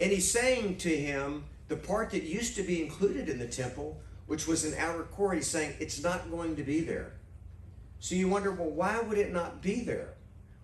And 0.00 0.12
he's 0.12 0.30
saying 0.30 0.76
to 0.78 0.96
him 0.96 1.44
the 1.66 1.76
part 1.76 2.10
that 2.10 2.22
used 2.22 2.54
to 2.56 2.62
be 2.62 2.82
included 2.82 3.28
in 3.28 3.38
the 3.38 3.46
temple, 3.46 4.00
which 4.26 4.46
was 4.46 4.64
an 4.64 4.74
outer 4.78 5.02
court, 5.02 5.36
he's 5.36 5.48
saying 5.48 5.74
it's 5.80 6.02
not 6.02 6.30
going 6.30 6.56
to 6.56 6.62
be 6.62 6.80
there. 6.80 7.14
So 7.98 8.14
you 8.14 8.28
wonder, 8.28 8.52
well, 8.52 8.70
why 8.70 9.00
would 9.00 9.18
it 9.18 9.32
not 9.32 9.60
be 9.60 9.80
there? 9.80 10.14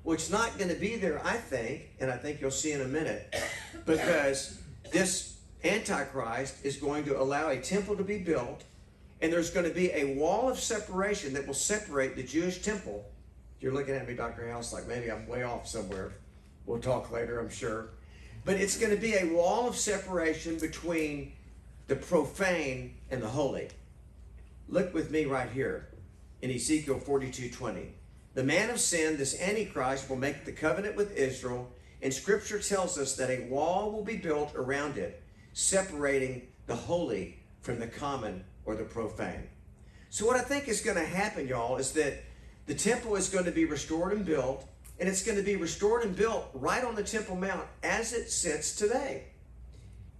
It's 0.06 0.30
not 0.30 0.58
going 0.58 0.68
to 0.68 0.76
be 0.76 0.96
there, 0.96 1.24
I 1.24 1.36
think, 1.36 1.90
and 1.98 2.10
I 2.10 2.16
think 2.16 2.40
you'll 2.40 2.50
see 2.50 2.72
in 2.72 2.82
a 2.82 2.86
minute, 2.86 3.34
because 3.86 4.60
this 4.92 5.38
Antichrist 5.64 6.56
is 6.62 6.76
going 6.76 7.04
to 7.04 7.20
allow 7.20 7.48
a 7.48 7.58
temple 7.58 7.96
to 7.96 8.04
be 8.04 8.18
built, 8.18 8.64
and 9.22 9.32
there's 9.32 9.50
going 9.50 9.66
to 9.66 9.74
be 9.74 9.90
a 9.92 10.14
wall 10.14 10.50
of 10.50 10.58
separation 10.58 11.32
that 11.34 11.46
will 11.46 11.54
separate 11.54 12.16
the 12.16 12.22
Jewish 12.22 12.60
temple. 12.60 13.04
You're 13.60 13.72
looking 13.72 13.94
at 13.94 14.06
me, 14.06 14.14
Dr. 14.14 14.50
House, 14.50 14.72
like 14.72 14.86
maybe 14.86 15.10
I'm 15.10 15.26
way 15.26 15.42
off 15.42 15.66
somewhere. 15.66 16.12
We'll 16.66 16.80
talk 16.80 17.10
later, 17.10 17.40
I'm 17.40 17.50
sure. 17.50 17.88
But 18.44 18.56
it's 18.56 18.78
going 18.78 18.94
to 18.94 19.00
be 19.00 19.14
a 19.14 19.32
wall 19.32 19.66
of 19.66 19.76
separation 19.76 20.58
between 20.58 21.32
the 21.86 21.96
profane 21.96 22.94
and 23.10 23.22
the 23.22 23.28
holy. 23.28 23.68
Look 24.68 24.92
with 24.92 25.10
me 25.10 25.24
right 25.24 25.50
here 25.50 25.88
in 26.42 26.50
Ezekiel 26.50 26.98
42 26.98 27.50
20. 27.50 27.94
The 28.34 28.42
man 28.44 28.68
of 28.70 28.80
sin, 28.80 29.16
this 29.16 29.40
Antichrist, 29.40 30.10
will 30.10 30.16
make 30.16 30.44
the 30.44 30.52
covenant 30.52 30.96
with 30.96 31.16
Israel, 31.16 31.70
and 32.02 32.12
scripture 32.12 32.58
tells 32.58 32.98
us 32.98 33.14
that 33.16 33.30
a 33.30 33.46
wall 33.46 33.92
will 33.92 34.04
be 34.04 34.16
built 34.16 34.54
around 34.56 34.98
it, 34.98 35.22
separating 35.52 36.48
the 36.66 36.74
holy 36.74 37.38
from 37.60 37.78
the 37.78 37.86
common 37.86 38.44
or 38.64 38.74
the 38.74 38.84
profane. 38.84 39.48
So, 40.10 40.26
what 40.26 40.36
I 40.36 40.42
think 40.42 40.68
is 40.68 40.80
going 40.80 40.96
to 40.96 41.04
happen, 41.04 41.46
y'all, 41.46 41.76
is 41.76 41.92
that 41.92 42.24
the 42.66 42.74
temple 42.74 43.14
is 43.14 43.28
going 43.28 43.44
to 43.44 43.52
be 43.52 43.66
restored 43.66 44.12
and 44.12 44.24
built, 44.24 44.66
and 44.98 45.08
it's 45.08 45.22
going 45.22 45.38
to 45.38 45.44
be 45.44 45.56
restored 45.56 46.02
and 46.02 46.16
built 46.16 46.48
right 46.54 46.84
on 46.84 46.94
the 46.94 47.02
Temple 47.02 47.36
Mount 47.36 47.66
as 47.82 48.12
it 48.12 48.30
sits 48.30 48.74
today. 48.74 49.24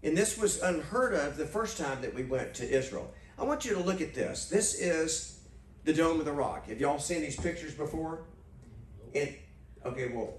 And 0.03 0.17
this 0.17 0.37
was 0.37 0.61
unheard 0.61 1.15
of 1.15 1.37
the 1.37 1.47
first 1.47 1.79
time 1.79 2.03
that 2.03 2.15
we 2.15 2.25
went 2.25 2.55
to 2.55 2.69
Israel. 2.69 3.13
I 3.39 3.45
want 3.45 3.65
you 3.65 3.75
to 3.75 3.81
look 3.81 4.01
at 4.01 4.15
this. 4.15 4.47
This 4.47 4.75
is 4.75 5.34
the 5.85 5.93
Dome 5.93 6.19
of 6.19 6.25
the 6.25 6.33
Rock. 6.33 6.69
Have 6.69 6.81
y'all 6.81 6.99
seen 6.99 7.21
these 7.21 7.39
pictures 7.39 7.75
before? 7.75 8.23
And 9.15 9.35
okay, 9.85 10.09
well, 10.09 10.35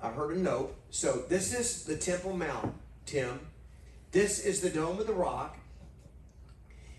I 0.00 0.10
heard 0.10 0.36
a 0.36 0.38
note. 0.38 0.74
So 0.90 1.24
this 1.28 1.58
is 1.58 1.84
the 1.84 1.96
Temple 1.96 2.36
Mount, 2.36 2.74
Tim. 3.06 3.40
This 4.12 4.44
is 4.44 4.60
the 4.60 4.70
Dome 4.70 4.98
of 4.98 5.06
the 5.06 5.14
Rock. 5.14 5.56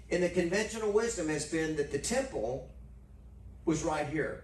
And 0.10 0.24
the 0.24 0.30
conventional 0.30 0.92
wisdom 0.92 1.30
has 1.30 1.46
been 1.46 1.78
that 1.78 1.92
the 1.92 2.00
temple 2.00 2.70
was 3.64 3.84
right 3.84 4.08
here. 4.08 4.44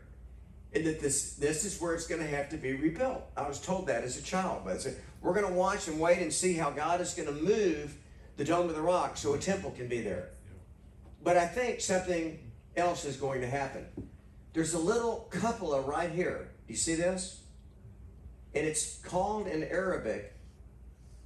And 0.74 0.86
that 0.86 1.00
this 1.00 1.34
this 1.36 1.66
is 1.66 1.80
where 1.82 1.94
it's 1.94 2.08
going 2.08 2.22
to 2.22 2.28
have 2.28 2.50
to 2.50 2.58
be 2.58 2.74
rebuilt. 2.74 3.24
I 3.36 3.48
was 3.48 3.60
told 3.60 3.88
that 3.88 4.04
as 4.04 4.18
a 4.18 4.22
child. 4.22 4.62
But 4.66 4.82
said, 4.82 4.98
we're 5.22 5.34
going 5.34 5.48
to 5.48 5.54
watch 5.54 5.88
and 5.88 6.00
wait 6.00 6.20
and 6.20 6.32
see 6.32 6.54
how 6.54 6.70
God 6.70 7.02
is 7.02 7.14
going 7.14 7.28
to 7.28 7.44
move 7.44 7.98
the 8.38 8.46
Dome 8.46 8.70
of 8.70 8.76
the 8.76 8.82
Rock 8.82 9.18
so 9.18 9.34
a 9.34 9.40
temple 9.40 9.72
can 9.72 9.88
be 9.88 10.02
there. 10.02 10.30
But 11.24 11.38
I 11.38 11.48
think 11.48 11.82
something 11.82 12.40
else 12.78 13.06
is 13.06 13.18
going 13.18 13.42
to 13.42 13.48
happen. 13.48 13.86
There's 14.54 14.74
a 14.74 14.80
little 14.80 15.28
cupola 15.32 15.82
right 15.82 16.12
here. 16.12 16.50
Do 16.68 16.74
you 16.74 16.78
see 16.78 16.96
this? 16.96 17.42
And 18.54 18.66
it's 18.66 18.98
called 19.00 19.48
in 19.48 19.64
Arabic 19.64 20.34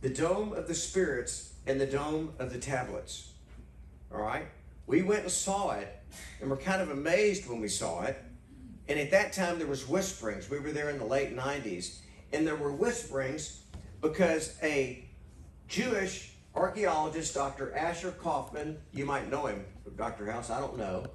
the 0.01 0.09
Dome 0.09 0.53
of 0.53 0.67
the 0.67 0.73
Spirits 0.73 1.53
and 1.67 1.79
the 1.79 1.85
Dome 1.85 2.33
of 2.39 2.51
the 2.51 2.57
Tablets. 2.57 3.33
All 4.11 4.21
right? 4.21 4.47
We 4.87 5.03
went 5.03 5.21
and 5.21 5.31
saw 5.31 5.71
it, 5.71 5.95
and 6.41 6.49
we're 6.49 6.57
kind 6.57 6.81
of 6.81 6.89
amazed 6.89 7.47
when 7.47 7.61
we 7.61 7.67
saw 7.67 8.01
it. 8.03 8.21
And 8.87 8.99
at 8.99 9.11
that 9.11 9.31
time, 9.31 9.59
there 9.59 9.67
was 9.67 9.87
whisperings. 9.87 10.49
We 10.49 10.59
were 10.59 10.71
there 10.71 10.89
in 10.89 10.97
the 10.97 11.05
late 11.05 11.35
90s, 11.35 11.99
and 12.33 12.45
there 12.47 12.55
were 12.55 12.71
whisperings 12.71 13.61
because 14.01 14.57
a 14.63 15.07
Jewish 15.67 16.33
archaeologist, 16.55 17.35
Dr. 17.35 17.73
Asher 17.75 18.11
Kaufman, 18.11 18.77
you 18.91 19.05
might 19.05 19.29
know 19.29 19.45
him, 19.45 19.63
Dr. 19.95 20.29
House, 20.29 20.49
I 20.49 20.59
don't 20.59 20.77
know. 20.77 21.05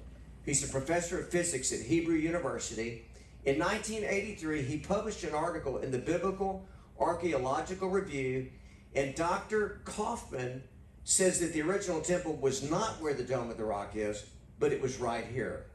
He's 0.47 0.63
a 0.63 0.71
professor 0.71 1.19
of 1.19 1.27
physics 1.27 1.73
at 1.73 1.81
Hebrew 1.81 2.15
University. 2.15 3.03
In 3.43 3.59
1983, 3.59 4.61
he 4.61 4.77
published 4.77 5.25
an 5.25 5.33
article 5.33 5.79
in 5.79 5.91
the 5.91 5.97
Biblical 5.97 6.65
Archaeological 6.97 7.89
Review, 7.89 8.49
and 8.95 9.13
Dr. 9.13 9.81
Kaufman 9.83 10.63
says 11.03 11.41
that 11.41 11.51
the 11.51 11.61
original 11.61 11.99
temple 11.99 12.37
was 12.37 12.71
not 12.71 13.01
where 13.01 13.13
the 13.13 13.23
Dome 13.23 13.51
of 13.51 13.57
the 13.57 13.65
Rock 13.65 13.91
is, 13.95 14.25
but 14.57 14.71
it 14.71 14.81
was 14.81 14.99
right 14.99 15.25
here. 15.25 15.65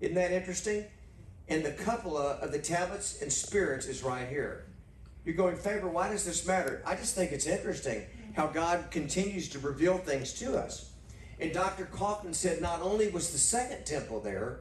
Isn't 0.00 0.14
that 0.14 0.32
interesting? 0.32 0.86
And 1.48 1.62
the 1.62 1.72
cupola 1.72 2.38
of 2.40 2.50
the 2.50 2.60
tablets 2.60 3.20
and 3.20 3.30
spirits 3.30 3.84
is 3.84 4.02
right 4.02 4.26
here. 4.26 4.64
You're 5.26 5.34
going, 5.34 5.56
Faber, 5.56 5.88
why 5.88 6.08
does 6.08 6.24
this 6.24 6.46
matter? 6.46 6.82
I 6.86 6.94
just 6.94 7.14
think 7.14 7.30
it's 7.30 7.46
interesting 7.46 8.06
how 8.34 8.46
God 8.46 8.90
continues 8.90 9.50
to 9.50 9.58
reveal 9.58 9.98
things 9.98 10.32
to 10.38 10.56
us. 10.56 10.91
And 11.40 11.52
Dr. 11.52 11.86
Kaufman 11.86 12.34
said 12.34 12.60
not 12.60 12.82
only 12.82 13.08
was 13.08 13.30
the 13.30 13.38
second 13.38 13.84
temple 13.84 14.20
there, 14.20 14.60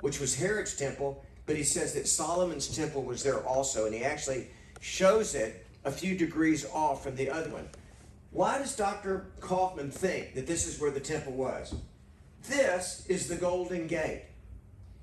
which 0.00 0.20
was 0.20 0.34
Herod's 0.34 0.76
temple, 0.76 1.24
but 1.46 1.56
he 1.56 1.62
says 1.62 1.94
that 1.94 2.08
Solomon's 2.08 2.68
temple 2.74 3.02
was 3.02 3.22
there 3.22 3.46
also. 3.46 3.86
And 3.86 3.94
he 3.94 4.04
actually 4.04 4.48
shows 4.80 5.34
it 5.34 5.66
a 5.84 5.90
few 5.90 6.16
degrees 6.16 6.66
off 6.72 7.02
from 7.02 7.16
the 7.16 7.30
other 7.30 7.50
one. 7.50 7.68
Why 8.30 8.58
does 8.58 8.74
Dr. 8.74 9.26
Kaufman 9.40 9.90
think 9.90 10.34
that 10.34 10.46
this 10.46 10.66
is 10.66 10.80
where 10.80 10.90
the 10.90 11.00
temple 11.00 11.32
was? 11.32 11.74
This 12.48 13.06
is 13.08 13.28
the 13.28 13.36
Golden 13.36 13.86
Gate. 13.86 14.24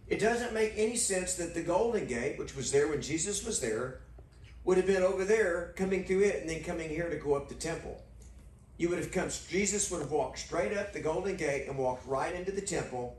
It 0.08 0.20
doesn't 0.20 0.54
make 0.54 0.74
any 0.76 0.98
sense 0.98 1.36
that 1.36 1.54
the 1.54 1.64
Golden 1.64 2.06
Gate, 2.06 2.38
which 2.38 2.56
was 2.56 2.72
there 2.72 2.90
when 2.90 3.02
Jesus 3.02 3.46
was 3.46 3.62
there, 3.62 4.02
would 4.66 4.78
have 4.78 4.86
been 4.86 5.04
over 5.04 5.24
there 5.24 5.74
coming 5.78 6.04
through 6.04 6.22
it 6.22 6.42
and 6.42 6.50
then 6.50 6.64
coming 6.64 6.90
here 6.90 7.10
to 7.10 7.16
go 7.16 7.34
up 7.34 7.48
the 7.48 7.56
temple. 7.56 8.04
You 8.82 8.90
would 8.90 8.98
have 8.98 9.12
come, 9.12 9.30
Jesus 9.48 9.92
would 9.92 10.02
have 10.02 10.10
walked 10.10 10.40
straight 10.40 10.76
up 10.76 10.92
the 10.92 11.02
Golden 11.02 11.36
Gate 11.36 11.68
and 11.68 11.78
walked 11.78 12.04
right 12.08 12.34
into 12.34 12.52
the 12.52 12.62
temple. 12.62 13.16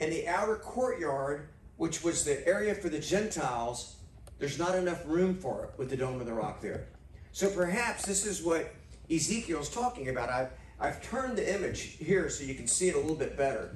And 0.00 0.12
the 0.12 0.28
outer 0.28 0.56
courtyard, 0.56 1.48
which 1.78 2.04
was 2.04 2.26
the 2.26 2.46
area 2.46 2.74
for 2.74 2.90
the 2.90 2.98
Gentiles, 2.98 3.96
there's 4.38 4.58
not 4.58 4.74
enough 4.74 5.02
room 5.06 5.34
for 5.34 5.64
it 5.64 5.70
with 5.78 5.88
the 5.88 5.96
Dome 5.96 6.20
of 6.20 6.26
the 6.26 6.34
Rock 6.34 6.60
there. 6.60 6.88
So 7.32 7.48
perhaps 7.48 8.04
this 8.04 8.26
is 8.26 8.42
what 8.42 8.70
Ezekiel's 9.10 9.70
talking 9.70 10.10
about. 10.10 10.28
I've, 10.28 10.50
I've 10.78 11.02
turned 11.02 11.38
the 11.38 11.54
image 11.54 11.80
here 11.80 12.28
so 12.28 12.44
you 12.44 12.54
can 12.54 12.66
see 12.66 12.90
it 12.90 12.94
a 12.94 12.98
little 12.98 13.16
bit 13.16 13.34
better. 13.34 13.74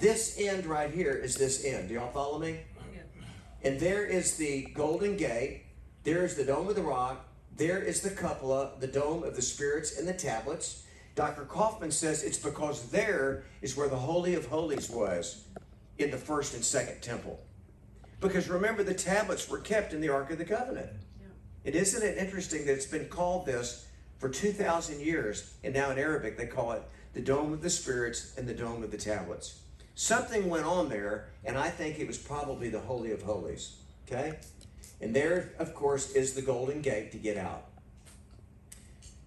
This 0.00 0.34
end 0.36 0.66
right 0.66 0.90
here 0.90 1.12
is 1.12 1.36
this 1.36 1.64
end. 1.64 1.90
Do 1.90 1.94
y'all 1.94 2.10
follow 2.10 2.40
me? 2.40 2.58
Yeah. 2.92 3.22
And 3.62 3.78
there 3.78 4.04
is 4.04 4.34
the 4.34 4.62
Golden 4.74 5.16
Gate. 5.16 5.62
There 6.02 6.24
is 6.24 6.34
the 6.34 6.42
Dome 6.42 6.66
of 6.66 6.74
the 6.74 6.82
Rock. 6.82 7.24
There 7.56 7.80
is 7.80 8.00
the 8.00 8.10
cupola, 8.10 8.72
the 8.80 8.86
Dome 8.86 9.24
of 9.24 9.36
the 9.36 9.42
Spirits 9.42 9.98
and 9.98 10.08
the 10.08 10.14
tablets. 10.14 10.84
Dr. 11.14 11.42
Kaufman 11.42 11.90
says 11.90 12.22
it's 12.22 12.38
because 12.38 12.90
there 12.90 13.44
is 13.60 13.76
where 13.76 13.88
the 13.88 13.96
Holy 13.96 14.34
of 14.34 14.46
Holies 14.46 14.88
was 14.88 15.44
in 15.98 16.10
the 16.10 16.16
first 16.16 16.54
and 16.54 16.64
second 16.64 17.02
temple. 17.02 17.40
Because 18.20 18.48
remember, 18.48 18.82
the 18.82 18.94
tablets 18.94 19.48
were 19.48 19.58
kept 19.58 19.92
in 19.92 20.00
the 20.00 20.08
Ark 20.08 20.30
of 20.30 20.38
the 20.38 20.44
Covenant. 20.44 20.90
Yeah. 21.20 21.26
And 21.66 21.74
isn't 21.74 22.02
it 22.02 22.16
interesting 22.16 22.64
that 22.66 22.72
it's 22.72 22.86
been 22.86 23.06
called 23.06 23.44
this 23.44 23.88
for 24.18 24.28
2,000 24.28 25.00
years, 25.00 25.54
and 25.64 25.74
now 25.74 25.90
in 25.90 25.98
Arabic 25.98 26.38
they 26.38 26.46
call 26.46 26.72
it 26.72 26.82
the 27.12 27.20
Dome 27.20 27.52
of 27.52 27.60
the 27.60 27.68
Spirits 27.68 28.34
and 28.38 28.48
the 28.48 28.54
Dome 28.54 28.82
of 28.82 28.90
the 28.90 28.96
Tablets. 28.96 29.60
Something 29.94 30.48
went 30.48 30.64
on 30.64 30.88
there, 30.88 31.28
and 31.44 31.58
I 31.58 31.68
think 31.68 31.98
it 31.98 32.06
was 32.06 32.16
probably 32.16 32.70
the 32.70 32.80
Holy 32.80 33.12
of 33.12 33.22
Holies. 33.22 33.76
Okay? 34.06 34.38
And 35.02 35.14
there, 35.14 35.52
of 35.58 35.74
course, 35.74 36.12
is 36.12 36.32
the 36.32 36.42
Golden 36.42 36.80
Gate 36.80 37.10
to 37.12 37.18
get 37.18 37.36
out. 37.36 37.66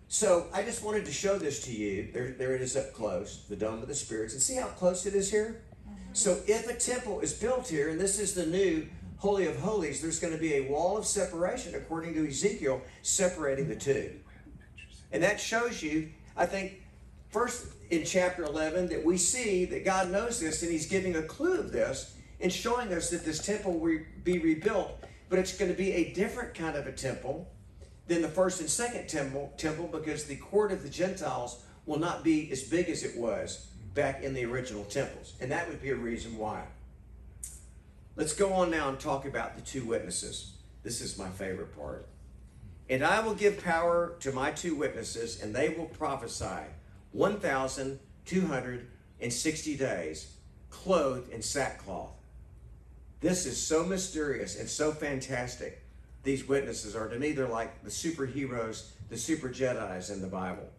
So 0.07 0.47
I 0.53 0.63
just 0.63 0.81
wanted 0.81 1.05
to 1.05 1.11
show 1.11 1.37
this 1.37 1.59
to 1.65 1.71
you. 1.71 2.09
There, 2.13 2.31
there 2.31 2.55
it 2.55 2.61
is 2.61 2.77
up 2.77 2.93
close, 2.93 3.43
the 3.49 3.57
Dome 3.57 3.81
of 3.81 3.89
the 3.89 3.95
Spirits. 3.95 4.33
And 4.33 4.41
see 4.41 4.55
how 4.55 4.67
close 4.67 5.05
it 5.05 5.13
is 5.13 5.29
here? 5.29 5.61
Mm-hmm. 5.85 6.13
So 6.13 6.39
if 6.47 6.69
a 6.69 6.73
temple 6.73 7.19
is 7.19 7.33
built 7.33 7.67
here, 7.67 7.89
and 7.89 7.99
this 7.99 8.19
is 8.19 8.33
the 8.33 8.45
new 8.45 8.87
Holy 9.17 9.47
of 9.47 9.59
Holies, 9.59 10.01
there's 10.01 10.19
going 10.19 10.31
to 10.31 10.39
be 10.39 10.55
a 10.55 10.61
wall 10.69 10.97
of 10.97 11.05
separation, 11.05 11.75
according 11.75 12.13
to 12.13 12.25
Ezekiel, 12.25 12.81
separating 13.01 13.67
the 13.67 13.75
two. 13.75 14.13
And 15.11 15.21
that 15.23 15.41
shows 15.41 15.83
you, 15.83 16.09
I 16.37 16.45
think, 16.45 16.81
first 17.31 17.67
in 17.89 18.05
chapter 18.05 18.43
11, 18.43 18.87
that 18.89 19.03
we 19.03 19.17
see 19.17 19.65
that 19.65 19.83
God 19.83 20.09
knows 20.09 20.39
this 20.39 20.63
and 20.63 20.71
He's 20.71 20.85
giving 20.85 21.17
a 21.17 21.21
clue 21.21 21.59
of 21.59 21.73
this 21.73 22.15
and 22.39 22.51
showing 22.51 22.93
us 22.93 23.09
that 23.09 23.25
this 23.25 23.45
temple 23.45 23.79
will 23.79 23.99
be 24.23 24.39
rebuilt, 24.39 25.03
but 25.35 25.41
it's 25.41 25.57
going 25.57 25.69
to 25.69 25.77
be 25.77 25.91
a 25.91 26.13
different 26.13 26.53
kind 26.53 26.77
of 26.77 26.87
a 26.87 26.93
temple 26.93 27.51
than 28.07 28.21
the 28.21 28.29
first 28.29 28.61
and 28.61 28.69
second 28.69 29.09
temple, 29.09 29.51
temple 29.57 29.89
because 29.91 30.23
the 30.23 30.37
court 30.37 30.71
of 30.71 30.81
the 30.81 30.87
Gentiles 30.87 31.61
will 31.85 31.99
not 31.99 32.23
be 32.23 32.49
as 32.53 32.63
big 32.63 32.87
as 32.87 33.03
it 33.03 33.17
was 33.17 33.67
back 33.93 34.23
in 34.23 34.33
the 34.33 34.45
original 34.45 34.85
temples. 34.85 35.33
And 35.41 35.51
that 35.51 35.67
would 35.67 35.81
be 35.81 35.89
a 35.89 35.95
reason 35.95 36.37
why. 36.37 36.63
Let's 38.15 38.31
go 38.31 38.53
on 38.53 38.71
now 38.71 38.87
and 38.87 38.97
talk 38.97 39.25
about 39.25 39.57
the 39.57 39.61
two 39.61 39.83
witnesses. 39.83 40.53
This 40.83 41.01
is 41.01 41.17
my 41.17 41.27
favorite 41.27 41.77
part. 41.77 42.07
And 42.89 43.03
I 43.03 43.19
will 43.19 43.35
give 43.35 43.61
power 43.61 44.15
to 44.21 44.31
my 44.31 44.51
two 44.51 44.73
witnesses, 44.73 45.43
and 45.43 45.53
they 45.53 45.67
will 45.67 45.87
prophesy 45.87 46.63
1,260 47.11 49.75
days, 49.75 50.33
clothed 50.69 51.29
in 51.29 51.41
sackcloth. 51.41 52.14
This 53.25 53.47
is 53.47 53.59
so 53.59 53.83
mysterious 53.83 54.59
and 54.59 54.69
so 54.69 54.91
fantastic. 54.91 55.81
These 56.21 56.47
witnesses 56.47 56.95
are 56.95 57.07
to 57.07 57.17
me, 57.17 57.31
they're 57.31 57.47
like 57.47 57.83
the 57.83 57.89
superheroes, 57.89 58.89
the 59.09 59.17
super 59.17 59.49
Jedi's 59.49 60.11
in 60.11 60.21
the 60.21 60.27
Bible. 60.27 60.69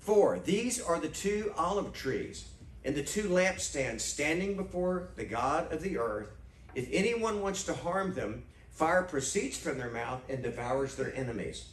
Four, 0.00 0.40
these 0.40 0.82
are 0.82 0.98
the 0.98 1.06
two 1.06 1.54
olive 1.56 1.92
trees 1.92 2.48
and 2.84 2.96
the 2.96 3.04
two 3.04 3.28
lampstands 3.28 4.00
standing 4.00 4.56
before 4.56 5.10
the 5.14 5.24
God 5.24 5.72
of 5.72 5.80
the 5.80 5.96
earth. 5.96 6.32
If 6.74 6.88
anyone 6.90 7.40
wants 7.40 7.62
to 7.66 7.72
harm 7.72 8.14
them, 8.14 8.42
Fire 8.72 9.04
proceeds 9.04 9.56
from 9.56 9.78
their 9.78 9.92
mouth 9.92 10.22
and 10.28 10.42
devours 10.42 10.96
their 10.96 11.14
enemies. 11.14 11.66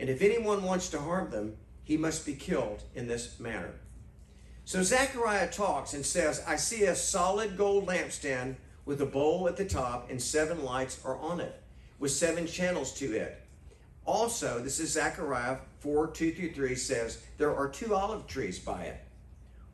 And 0.00 0.10
if 0.10 0.20
anyone 0.20 0.64
wants 0.64 0.88
to 0.88 1.00
harm 1.00 1.30
them, 1.30 1.58
he 1.84 1.96
must 1.96 2.26
be 2.26 2.34
killed 2.34 2.82
in 2.96 3.06
this 3.06 3.38
manner. 3.38 3.74
So 4.64 4.82
Zechariah 4.82 5.52
talks 5.52 5.94
and 5.94 6.04
says, 6.04 6.42
I 6.44 6.56
see 6.56 6.86
a 6.86 6.96
solid 6.96 7.56
gold 7.56 7.86
lampstand 7.86 8.56
with 8.84 9.00
a 9.00 9.06
bowl 9.06 9.48
at 9.48 9.56
the 9.56 9.64
top, 9.64 10.10
and 10.10 10.20
seven 10.20 10.64
lights 10.64 11.00
are 11.04 11.16
on 11.18 11.40
it, 11.40 11.60
with 11.98 12.10
seven 12.10 12.46
channels 12.46 12.92
to 12.94 13.14
it. 13.14 13.40
Also, 14.04 14.58
this 14.58 14.80
is 14.80 14.92
Zechariah 14.92 15.58
4 15.80 16.08
2 16.08 16.32
through 16.32 16.52
3 16.52 16.74
says, 16.74 17.22
There 17.38 17.54
are 17.54 17.68
two 17.68 17.94
olive 17.94 18.26
trees 18.26 18.58
by 18.58 18.84
it, 18.84 19.00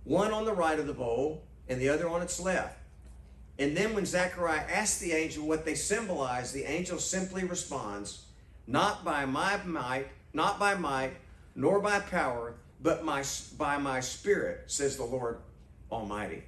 one 0.04 0.32
on 0.32 0.44
the 0.44 0.52
right 0.52 0.78
of 0.78 0.86
the 0.86 0.92
bowl 0.92 1.44
and 1.68 1.80
the 1.80 1.88
other 1.88 2.08
on 2.08 2.22
its 2.22 2.40
left. 2.40 2.78
And 3.58 3.76
then 3.76 3.94
when 3.94 4.06
Zechariah 4.06 4.66
asks 4.70 4.98
the 4.98 5.12
angel 5.12 5.46
what 5.46 5.64
they 5.64 5.74
symbolize, 5.74 6.52
the 6.52 6.64
angel 6.64 6.98
simply 6.98 7.44
responds, 7.44 8.24
Not 8.66 9.04
by 9.04 9.24
my 9.24 9.56
might, 9.64 10.08
not 10.32 10.58
by 10.58 10.74
might, 10.74 11.12
nor 11.54 11.80
by 11.80 12.00
power, 12.00 12.54
but 12.80 13.04
my, 13.04 13.24
by 13.56 13.78
my 13.78 14.00
spirit, 14.00 14.64
says 14.70 14.96
the 14.96 15.04
Lord 15.04 15.38
Almighty. 15.90 16.44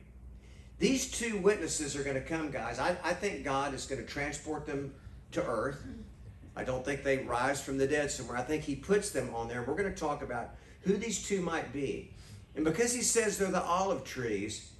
These 0.81 1.11
two 1.11 1.37
witnesses 1.37 1.95
are 1.95 2.03
going 2.03 2.17
to 2.17 2.23
come, 2.23 2.51
guys. 2.51 2.79
I, 2.79 2.97
I 3.05 3.13
think 3.13 3.45
God 3.45 3.75
is 3.75 3.85
going 3.85 4.01
to 4.01 4.07
transport 4.07 4.65
them 4.65 4.95
to 5.33 5.45
earth. 5.45 5.85
I 6.57 6.65
don't 6.65 6.83
think 6.83 7.05
they 7.05 7.19
rise 7.19 7.61
from 7.63 7.77
the 7.77 7.87
dead 7.87 8.11
somewhere. 8.11 8.39
I 8.39 8.43
think 8.43 8.65
He 8.65 8.75
puts 8.75 9.11
them 9.11 9.33
on 9.35 9.47
there. 9.47 9.63
We're 9.63 9.77
going 9.77 9.93
to 9.93 10.01
talk 10.01 10.23
about 10.23 10.55
who 10.81 10.97
these 10.97 11.23
two 11.23 11.43
might 11.43 11.71
be. 11.71 12.15
And 12.57 12.65
because 12.65 12.95
He 12.95 13.03
says 13.03 13.37
they're 13.37 13.51
the 13.51 13.63
olive 13.63 14.05
trees, 14.05 14.73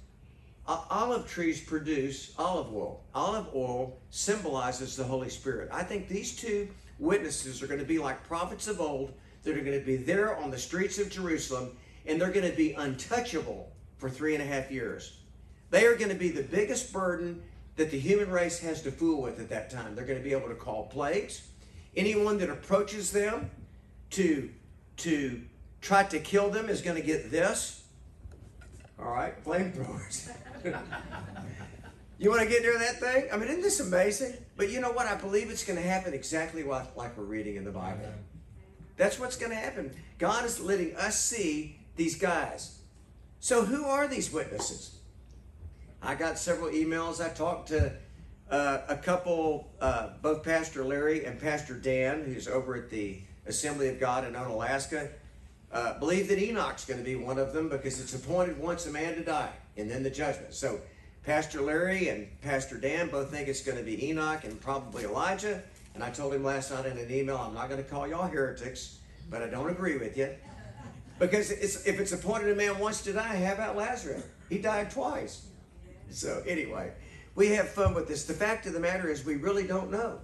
olive 0.65 1.29
trees 1.29 1.61
produce 1.61 2.33
olive 2.39 2.73
oil. 2.73 3.03
Olive 3.13 3.47
oil 3.53 3.99
symbolizes 4.09 4.95
the 4.95 5.03
Holy 5.03 5.29
Spirit. 5.29 5.69
I 5.71 5.83
think 5.83 6.07
these 6.07 6.35
two 6.35 6.67
witnesses 6.97 7.61
are 7.61 7.67
going 7.67 7.79
to 7.79 7.85
be 7.85 7.99
like 7.99 8.27
prophets 8.27 8.67
of 8.67 8.81
old 8.81 9.13
that 9.43 9.55
are 9.55 9.61
going 9.61 9.79
to 9.79 9.85
be 9.85 9.97
there 9.97 10.35
on 10.37 10.49
the 10.49 10.57
streets 10.57 10.97
of 10.97 11.11
Jerusalem 11.11 11.77
and 12.07 12.19
they're 12.19 12.31
going 12.31 12.49
to 12.49 12.57
be 12.57 12.73
untouchable 12.73 13.71
for 13.97 14.09
three 14.09 14.33
and 14.33 14.43
a 14.43 14.47
half 14.47 14.71
years. 14.71 15.20
They 15.71 15.85
are 15.85 15.95
going 15.95 16.09
to 16.09 16.15
be 16.15 16.29
the 16.29 16.43
biggest 16.43 16.93
burden 16.93 17.41
that 17.77 17.89
the 17.89 17.97
human 17.97 18.29
race 18.29 18.59
has 18.59 18.81
to 18.83 18.91
fool 18.91 19.21
with 19.21 19.39
at 19.39 19.49
that 19.49 19.71
time. 19.71 19.95
They're 19.95 20.05
going 20.05 20.19
to 20.19 20.23
be 20.23 20.33
able 20.33 20.49
to 20.49 20.55
call 20.55 20.85
plagues. 20.85 21.47
Anyone 21.95 22.37
that 22.37 22.49
approaches 22.49 23.11
them 23.11 23.49
to, 24.11 24.49
to 24.97 25.41
try 25.79 26.03
to 26.03 26.19
kill 26.19 26.49
them 26.49 26.69
is 26.69 26.81
going 26.81 26.97
to 26.97 27.01
get 27.01 27.31
this. 27.31 27.83
All 28.99 29.11
right, 29.11 29.43
flamethrowers. 29.43 30.29
you 32.19 32.29
want 32.29 32.41
to 32.41 32.47
get 32.47 32.61
near 32.61 32.77
that 32.77 32.99
thing? 32.99 33.29
I 33.33 33.37
mean, 33.37 33.47
isn't 33.47 33.63
this 33.63 33.79
amazing? 33.79 34.33
But 34.57 34.69
you 34.69 34.79
know 34.79 34.91
what? 34.91 35.07
I 35.07 35.15
believe 35.15 35.49
it's 35.49 35.63
going 35.63 35.81
to 35.81 35.87
happen 35.87 36.13
exactly 36.13 36.63
like, 36.63 36.95
like 36.95 37.17
we're 37.17 37.23
reading 37.23 37.55
in 37.55 37.63
the 37.63 37.71
Bible. 37.71 38.05
That's 38.97 39.17
what's 39.17 39.37
going 39.37 39.51
to 39.51 39.57
happen. 39.57 39.95
God 40.19 40.45
is 40.45 40.59
letting 40.59 40.95
us 40.97 41.17
see 41.17 41.79
these 41.95 42.15
guys. 42.15 42.77
So, 43.39 43.65
who 43.65 43.85
are 43.85 44.07
these 44.07 44.31
witnesses? 44.31 45.00
I 46.03 46.15
got 46.15 46.39
several 46.39 46.69
emails. 46.71 47.23
I 47.23 47.29
talked 47.29 47.67
to 47.69 47.93
uh, 48.49 48.79
a 48.87 48.95
couple, 48.95 49.69
uh, 49.79 50.09
both 50.21 50.43
Pastor 50.43 50.83
Larry 50.83 51.25
and 51.25 51.39
Pastor 51.39 51.75
Dan, 51.75 52.23
who's 52.23 52.47
over 52.47 52.75
at 52.75 52.89
the 52.89 53.19
Assembly 53.45 53.87
of 53.87 53.99
God 53.99 54.27
in 54.27 54.35
Alaska, 54.35 55.09
uh, 55.71 55.99
believe 55.99 56.27
that 56.27 56.39
Enoch's 56.39 56.85
going 56.85 56.99
to 56.99 57.03
be 57.03 57.15
one 57.15 57.37
of 57.37 57.53
them 57.53 57.69
because 57.69 58.01
it's 58.01 58.15
appointed 58.15 58.57
once 58.57 58.87
a 58.87 58.91
man 58.91 59.15
to 59.15 59.23
die 59.23 59.51
and 59.77 59.89
then 59.89 60.01
the 60.03 60.09
judgment. 60.09 60.53
So, 60.53 60.79
Pastor 61.23 61.61
Larry 61.61 62.09
and 62.09 62.27
Pastor 62.41 62.77
Dan 62.77 63.09
both 63.09 63.29
think 63.29 63.47
it's 63.47 63.61
going 63.61 63.77
to 63.77 63.83
be 63.83 64.09
Enoch 64.09 64.43
and 64.43 64.59
probably 64.59 65.03
Elijah. 65.03 65.61
And 65.93 66.03
I 66.03 66.09
told 66.09 66.33
him 66.33 66.43
last 66.43 66.71
night 66.71 66.87
in 66.87 66.97
an 66.97 67.11
email, 67.11 67.37
I'm 67.37 67.53
not 67.53 67.69
going 67.69 67.81
to 67.81 67.87
call 67.87 68.07
y'all 68.07 68.27
heretics, 68.27 68.99
but 69.29 69.43
I 69.43 69.47
don't 69.47 69.69
agree 69.69 69.97
with 69.97 70.17
you. 70.17 70.33
Because 71.19 71.51
it's, 71.51 71.85
if 71.85 71.99
it's 71.99 72.11
appointed 72.11 72.49
a 72.49 72.55
man 72.55 72.79
once 72.79 73.03
to 73.03 73.13
die, 73.13 73.45
how 73.45 73.53
about 73.53 73.77
Lazarus? 73.77 74.23
He 74.49 74.57
died 74.57 74.89
twice. 74.89 75.45
So, 76.11 76.43
anyway, 76.47 76.91
we 77.35 77.49
have 77.49 77.69
fun 77.69 77.93
with 77.93 78.07
this. 78.07 78.25
The 78.25 78.33
fact 78.33 78.65
of 78.65 78.73
the 78.73 78.79
matter 78.79 79.09
is, 79.09 79.25
we 79.25 79.35
really 79.35 79.65
don't 79.65 79.91
know. 79.91 80.19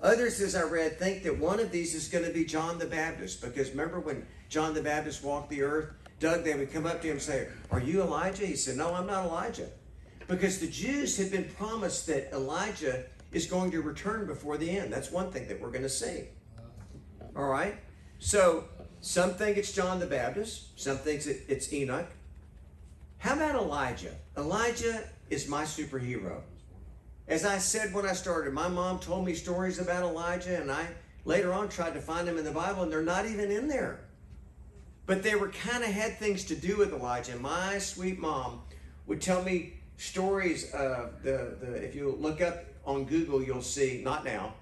Others, 0.00 0.40
as 0.40 0.56
I 0.56 0.62
read, 0.62 0.98
think 0.98 1.22
that 1.22 1.38
one 1.38 1.60
of 1.60 1.70
these 1.70 1.94
is 1.94 2.08
going 2.08 2.24
to 2.24 2.32
be 2.32 2.44
John 2.44 2.78
the 2.78 2.86
Baptist. 2.86 3.40
Because 3.40 3.70
remember 3.70 4.00
when 4.00 4.26
John 4.48 4.74
the 4.74 4.82
Baptist 4.82 5.22
walked 5.22 5.50
the 5.50 5.62
earth? 5.62 5.90
Doug, 6.18 6.44
they 6.44 6.54
would 6.54 6.72
come 6.72 6.86
up 6.86 7.00
to 7.02 7.08
him 7.08 7.14
and 7.14 7.22
say, 7.22 7.48
Are 7.70 7.80
you 7.80 8.02
Elijah? 8.02 8.46
He 8.46 8.56
said, 8.56 8.76
No, 8.76 8.94
I'm 8.94 9.06
not 9.06 9.26
Elijah. 9.26 9.68
Because 10.28 10.58
the 10.58 10.66
Jews 10.66 11.16
had 11.16 11.30
been 11.30 11.44
promised 11.56 12.06
that 12.08 12.32
Elijah 12.32 13.04
is 13.32 13.46
going 13.46 13.70
to 13.72 13.80
return 13.80 14.26
before 14.26 14.56
the 14.56 14.70
end. 14.70 14.92
That's 14.92 15.10
one 15.10 15.30
thing 15.30 15.48
that 15.48 15.60
we're 15.60 15.70
going 15.70 15.82
to 15.82 15.88
see. 15.88 16.24
All 17.36 17.44
right? 17.44 17.76
So, 18.18 18.64
some 19.00 19.34
think 19.34 19.56
it's 19.56 19.72
John 19.72 19.98
the 19.98 20.06
Baptist, 20.06 20.78
some 20.80 20.96
think 20.96 21.22
it's 21.26 21.72
Enoch. 21.72 22.06
How 23.18 23.34
about 23.34 23.56
Elijah? 23.56 24.14
Elijah 24.36 25.04
is 25.28 25.48
my 25.48 25.64
superhero. 25.64 26.40
As 27.28 27.44
I 27.44 27.58
said 27.58 27.92
when 27.92 28.06
I 28.06 28.12
started, 28.12 28.52
my 28.52 28.68
mom 28.68 28.98
told 28.98 29.26
me 29.26 29.34
stories 29.34 29.78
about 29.78 30.02
Elijah, 30.02 30.60
and 30.60 30.70
I 30.70 30.86
later 31.24 31.52
on 31.52 31.68
tried 31.68 31.94
to 31.94 32.00
find 32.00 32.26
them 32.26 32.38
in 32.38 32.44
the 32.44 32.50
Bible, 32.50 32.82
and 32.82 32.90
they're 32.90 33.02
not 33.02 33.26
even 33.26 33.50
in 33.50 33.68
there. 33.68 34.00
But 35.04 35.22
they 35.22 35.34
were 35.34 35.48
kind 35.48 35.84
of 35.84 35.90
had 35.90 36.18
things 36.18 36.44
to 36.46 36.54
do 36.54 36.78
with 36.78 36.92
Elijah. 36.92 37.36
My 37.36 37.78
sweet 37.78 38.18
mom 38.18 38.62
would 39.06 39.20
tell 39.20 39.42
me 39.42 39.74
stories 39.98 40.70
of 40.72 41.22
the, 41.22 41.56
the 41.60 41.74
if 41.84 41.94
you 41.94 42.16
look 42.18 42.40
up 42.40 42.64
on 42.84 43.04
Google, 43.04 43.42
you'll 43.42 43.62
see, 43.62 44.00
not 44.02 44.24
now, 44.24 44.54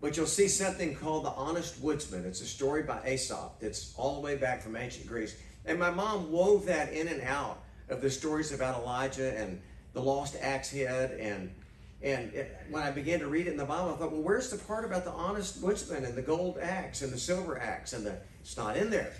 but 0.00 0.16
you'll 0.16 0.26
see 0.26 0.48
something 0.48 0.94
called 0.94 1.24
The 1.24 1.30
Honest 1.30 1.80
Woodsman. 1.82 2.24
It's 2.24 2.40
a 2.40 2.46
story 2.46 2.82
by 2.82 3.06
Aesop 3.06 3.60
that's 3.60 3.92
all 3.96 4.14
the 4.14 4.20
way 4.20 4.36
back 4.36 4.62
from 4.62 4.74
ancient 4.76 5.06
Greece. 5.06 5.36
And 5.66 5.78
my 5.78 5.90
mom 5.90 6.32
wove 6.32 6.66
that 6.66 6.92
in 6.92 7.08
and 7.08 7.20
out 7.22 7.62
of 7.88 8.00
the 8.00 8.10
stories 8.10 8.52
about 8.52 8.82
Elijah 8.82 9.36
and 9.38 9.60
the 9.92 10.02
lost 10.02 10.36
axe 10.40 10.70
head 10.70 11.12
and 11.12 11.50
and 12.00 12.32
it, 12.32 12.56
when 12.70 12.82
I 12.82 12.92
began 12.92 13.18
to 13.20 13.26
read 13.26 13.48
it 13.48 13.50
in 13.50 13.56
the 13.56 13.64
Bible, 13.64 13.92
I 13.92 13.96
thought, 13.96 14.12
well, 14.12 14.22
where's 14.22 14.50
the 14.50 14.56
part 14.56 14.84
about 14.84 15.04
the 15.04 15.10
honest 15.10 15.60
woodsman 15.60 16.04
and 16.04 16.14
the 16.14 16.22
gold 16.22 16.58
axe 16.60 17.02
and 17.02 17.12
the 17.12 17.18
silver 17.18 17.60
axe 17.60 17.92
and 17.92 18.06
the? 18.06 18.16
It's 18.40 18.56
not 18.56 18.76
in 18.76 18.88
there. 18.88 19.12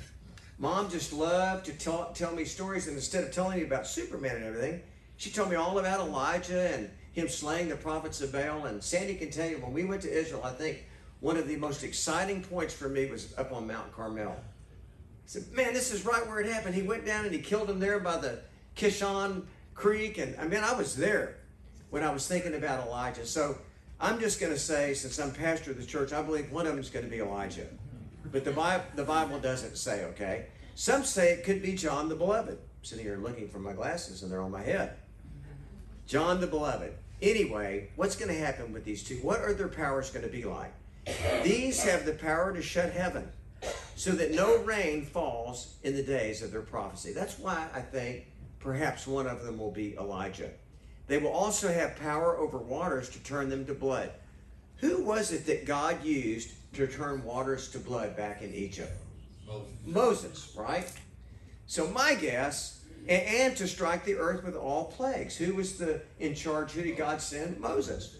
Mom 0.58 0.88
just 0.88 1.12
loved 1.12 1.66
to 1.66 1.72
tell, 1.72 2.12
tell 2.14 2.32
me 2.32 2.44
stories, 2.44 2.86
and 2.86 2.96
instead 2.96 3.24
of 3.24 3.32
telling 3.32 3.58
me 3.58 3.64
about 3.64 3.86
Superman 3.86 4.36
and 4.36 4.44
everything, 4.44 4.82
she 5.16 5.30
told 5.30 5.50
me 5.50 5.56
all 5.56 5.78
about 5.78 6.00
Elijah 6.00 6.72
and 6.74 6.90
him 7.12 7.28
slaying 7.28 7.68
the 7.68 7.76
prophets 7.76 8.20
of 8.20 8.32
Baal. 8.32 8.66
And 8.66 8.82
Sandy 8.82 9.14
can 9.14 9.30
tell 9.30 9.48
you, 9.48 9.56
when 9.56 9.72
we 9.72 9.84
went 9.84 10.02
to 10.02 10.10
Israel, 10.10 10.42
I 10.44 10.52
think 10.52 10.84
one 11.20 11.36
of 11.36 11.48
the 11.48 11.56
most 11.56 11.82
exciting 11.82 12.42
points 12.42 12.74
for 12.74 12.88
me 12.88 13.06
was 13.06 13.36
up 13.36 13.52
on 13.52 13.66
Mount 13.66 13.92
Carmel. 13.92 14.36
I 14.36 14.40
said, 15.26 15.52
man, 15.52 15.74
this 15.74 15.92
is 15.92 16.04
right 16.04 16.26
where 16.26 16.40
it 16.40 16.46
happened. 16.46 16.74
He 16.74 16.82
went 16.82 17.04
down 17.04 17.24
and 17.24 17.34
he 17.34 17.40
killed 17.40 17.68
him 17.68 17.80
there 17.80 17.98
by 17.98 18.18
the 18.18 18.40
Kishon 18.78 19.42
Creek. 19.74 20.18
And 20.18 20.34
I 20.40 20.46
mean, 20.46 20.62
I 20.64 20.72
was 20.72 20.96
there 20.96 21.36
when 21.90 22.02
I 22.02 22.10
was 22.10 22.26
thinking 22.26 22.54
about 22.54 22.86
Elijah. 22.86 23.26
So 23.26 23.58
I'm 24.00 24.18
just 24.18 24.40
going 24.40 24.52
to 24.52 24.58
say, 24.58 24.94
since 24.94 25.18
I'm 25.18 25.32
pastor 25.32 25.72
of 25.72 25.78
the 25.78 25.84
church, 25.84 26.12
I 26.12 26.22
believe 26.22 26.50
one 26.50 26.66
of 26.66 26.72
them 26.72 26.80
is 26.80 26.88
going 26.88 27.04
to 27.04 27.10
be 27.10 27.18
Elijah. 27.18 27.66
But 28.30 28.44
the 28.44 28.52
Bible, 28.52 28.84
the 28.94 29.04
Bible 29.04 29.38
doesn't 29.38 29.76
say, 29.76 30.04
okay? 30.06 30.46
Some 30.74 31.04
say 31.04 31.32
it 31.32 31.44
could 31.44 31.62
be 31.62 31.74
John 31.74 32.08
the 32.08 32.14
Beloved. 32.14 32.52
I'm 32.52 32.84
sitting 32.84 33.04
here 33.04 33.16
looking 33.16 33.48
for 33.48 33.58
my 33.58 33.72
glasses 33.72 34.22
and 34.22 34.30
they're 34.30 34.42
on 34.42 34.50
my 34.50 34.62
head. 34.62 34.96
John 36.06 36.40
the 36.40 36.46
Beloved. 36.46 36.94
Anyway, 37.20 37.90
what's 37.96 38.14
going 38.14 38.32
to 38.32 38.38
happen 38.38 38.72
with 38.72 38.84
these 38.84 39.02
two? 39.02 39.16
What 39.16 39.40
are 39.40 39.52
their 39.52 39.68
powers 39.68 40.10
going 40.10 40.24
to 40.24 40.30
be 40.30 40.44
like? 40.44 40.72
These 41.42 41.82
have 41.82 42.06
the 42.06 42.12
power 42.12 42.52
to 42.52 42.62
shut 42.62 42.92
heaven 42.92 43.28
so 43.96 44.12
that 44.12 44.32
no 44.32 44.58
rain 44.58 45.04
falls 45.04 45.74
in 45.82 45.96
the 45.96 46.02
days 46.02 46.42
of 46.42 46.52
their 46.52 46.62
prophecy. 46.62 47.12
That's 47.12 47.38
why 47.38 47.66
I 47.74 47.80
think 47.80 48.26
Perhaps 48.60 49.06
one 49.06 49.26
of 49.26 49.44
them 49.44 49.58
will 49.58 49.70
be 49.70 49.94
Elijah. 49.96 50.50
They 51.06 51.18
will 51.18 51.32
also 51.32 51.72
have 51.72 51.98
power 51.98 52.36
over 52.36 52.58
waters 52.58 53.08
to 53.10 53.18
turn 53.20 53.48
them 53.48 53.64
to 53.66 53.74
blood. 53.74 54.10
Who 54.76 55.02
was 55.02 55.32
it 55.32 55.46
that 55.46 55.66
God 55.66 56.04
used 56.04 56.50
to 56.74 56.86
turn 56.86 57.24
waters 57.24 57.68
to 57.70 57.78
blood 57.78 58.16
back 58.16 58.42
in 58.42 58.52
Egypt? 58.54 58.92
Moses, 59.46 59.70
Moses 59.86 60.56
right? 60.56 60.92
So 61.66 61.88
my 61.88 62.14
guess, 62.14 62.82
and, 63.08 63.22
and, 63.22 63.56
to 63.56 63.66
strike 63.66 64.04
the 64.04 64.16
earth 64.16 64.44
with 64.44 64.54
all 64.54 64.86
plagues. 64.86 65.36
Who 65.36 65.54
was 65.54 65.78
the 65.78 66.02
in 66.18 66.34
charge? 66.34 66.72
Who 66.72 66.82
did 66.82 66.96
God 66.96 67.22
send? 67.22 67.58
Moses. 67.58 68.16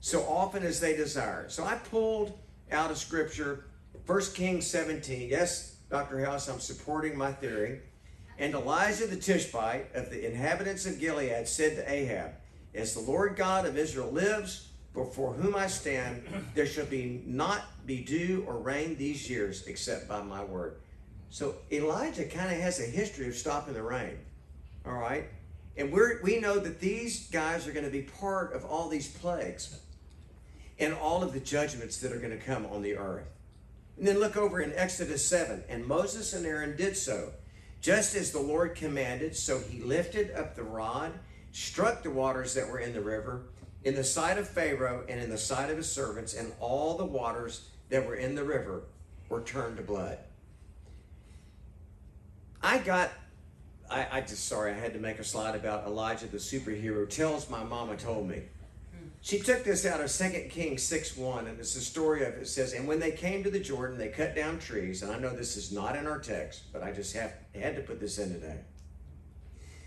So 0.00 0.22
often 0.22 0.64
as 0.64 0.80
they 0.80 0.96
desire. 0.96 1.48
So 1.48 1.64
I 1.64 1.76
pulled 1.76 2.36
out 2.72 2.90
of 2.90 2.98
scripture, 2.98 3.66
1 4.06 4.20
Kings 4.34 4.66
17. 4.66 5.28
Yes, 5.28 5.76
Dr. 5.90 6.24
House, 6.24 6.48
I'm 6.48 6.60
supporting 6.60 7.16
my 7.16 7.32
theory. 7.32 7.80
And 8.38 8.54
Elijah 8.54 9.06
the 9.06 9.16
Tishbite 9.16 9.94
of 9.94 10.10
the 10.10 10.26
inhabitants 10.26 10.86
of 10.86 11.00
Gilead 11.00 11.48
said 11.48 11.76
to 11.76 11.90
Ahab, 11.90 12.32
As 12.74 12.94
the 12.94 13.00
Lord 13.00 13.36
God 13.36 13.66
of 13.66 13.78
Israel 13.78 14.10
lives, 14.10 14.68
before 14.92 15.32
whom 15.34 15.54
I 15.54 15.66
stand, 15.66 16.22
there 16.54 16.66
shall 16.66 16.86
be 16.86 17.22
not 17.26 17.62
be 17.86 18.02
dew 18.02 18.44
or 18.46 18.58
rain 18.58 18.96
these 18.96 19.28
years 19.28 19.66
except 19.66 20.08
by 20.08 20.22
my 20.22 20.42
word. 20.44 20.76
So 21.30 21.56
Elijah 21.70 22.24
kind 22.24 22.54
of 22.54 22.60
has 22.60 22.80
a 22.80 22.84
history 22.84 23.28
of 23.28 23.34
stopping 23.34 23.74
the 23.74 23.82
rain. 23.82 24.18
All 24.86 24.94
right? 24.94 25.26
And 25.76 25.92
we're, 25.92 26.22
we 26.22 26.40
know 26.40 26.58
that 26.58 26.80
these 26.80 27.28
guys 27.28 27.66
are 27.66 27.72
going 27.72 27.84
to 27.84 27.90
be 27.90 28.02
part 28.02 28.54
of 28.54 28.64
all 28.64 28.88
these 28.88 29.08
plagues 29.08 29.78
and 30.78 30.94
all 30.94 31.22
of 31.22 31.32
the 31.32 31.40
judgments 31.40 31.98
that 31.98 32.12
are 32.12 32.18
going 32.18 32.36
to 32.36 32.44
come 32.44 32.66
on 32.66 32.82
the 32.82 32.96
earth. 32.96 33.26
And 33.98 34.06
then 34.06 34.18
look 34.18 34.36
over 34.36 34.60
in 34.60 34.72
Exodus 34.74 35.26
7. 35.26 35.64
And 35.68 35.86
Moses 35.86 36.32
and 36.32 36.46
Aaron 36.46 36.76
did 36.76 36.96
so 36.96 37.32
just 37.80 38.14
as 38.14 38.32
the 38.32 38.40
Lord 38.40 38.74
commanded, 38.74 39.36
so 39.36 39.58
he 39.58 39.80
lifted 39.80 40.32
up 40.32 40.54
the 40.54 40.62
rod, 40.62 41.12
struck 41.52 42.02
the 42.02 42.10
waters 42.10 42.54
that 42.54 42.68
were 42.68 42.78
in 42.78 42.92
the 42.92 43.00
river, 43.00 43.42
in 43.84 43.94
the 43.94 44.04
sight 44.04 44.38
of 44.38 44.48
Pharaoh 44.48 45.04
and 45.08 45.20
in 45.20 45.30
the 45.30 45.38
sight 45.38 45.70
of 45.70 45.76
his 45.76 45.90
servants, 45.90 46.34
and 46.34 46.52
all 46.60 46.96
the 46.96 47.04
waters 47.04 47.68
that 47.88 48.06
were 48.06 48.16
in 48.16 48.34
the 48.34 48.44
river 48.44 48.82
were 49.28 49.42
turned 49.42 49.76
to 49.76 49.82
blood. 49.82 50.18
I 52.62 52.78
got, 52.78 53.12
I, 53.88 54.06
I 54.10 54.20
just, 54.22 54.48
sorry, 54.48 54.72
I 54.72 54.74
had 54.74 54.92
to 54.94 54.98
make 54.98 55.18
a 55.20 55.24
slide 55.24 55.54
about 55.54 55.86
Elijah 55.86 56.26
the 56.26 56.38
superhero. 56.38 57.08
Tells 57.08 57.48
my 57.48 57.62
mama 57.62 57.96
told 57.96 58.28
me. 58.28 58.42
She 59.20 59.40
took 59.40 59.64
this 59.64 59.84
out 59.84 60.00
of 60.00 60.10
2 60.10 60.48
Kings 60.50 60.82
6 60.84 61.16
1, 61.16 61.46
and 61.46 61.58
it's 61.58 61.74
the 61.74 61.80
story 61.80 62.24
of 62.24 62.34
it 62.34 62.46
says, 62.46 62.72
And 62.72 62.86
when 62.86 63.00
they 63.00 63.10
came 63.10 63.42
to 63.42 63.50
the 63.50 63.58
Jordan, 63.58 63.98
they 63.98 64.08
cut 64.08 64.36
down 64.36 64.58
trees. 64.58 65.02
And 65.02 65.10
I 65.10 65.18
know 65.18 65.34
this 65.34 65.56
is 65.56 65.72
not 65.72 65.96
in 65.96 66.06
our 66.06 66.20
text, 66.20 66.72
but 66.72 66.82
I 66.82 66.92
just 66.92 67.14
have, 67.16 67.32
had 67.54 67.74
to 67.76 67.82
put 67.82 67.98
this 67.98 68.18
in 68.18 68.32
today. 68.32 68.60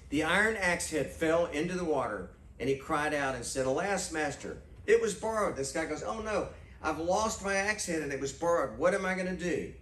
The 0.10 0.24
iron 0.24 0.58
axe 0.58 0.90
head 0.90 1.12
fell 1.12 1.46
into 1.46 1.76
the 1.76 1.86
water, 1.86 2.32
and 2.60 2.68
he 2.68 2.76
cried 2.76 3.14
out 3.14 3.36
and 3.36 3.46
said, 3.46 3.66
Alas, 3.66 4.12
master, 4.12 4.62
it 4.86 5.02
was 5.02 5.14
borrowed. 5.14 5.56
This 5.56 5.72
guy 5.72 5.86
goes, 5.86 6.04
Oh 6.04 6.20
no, 6.22 6.50
I've 6.82 7.00
lost 7.00 7.44
my 7.44 7.56
axe 7.56 7.86
head 7.86 8.02
and 8.02 8.12
it 8.12 8.20
was 8.20 8.34
borrowed. 8.34 8.78
What 8.78 8.94
am 8.94 9.06
I 9.06 9.14
going 9.14 9.28
to 9.28 9.36
do? 9.36 9.74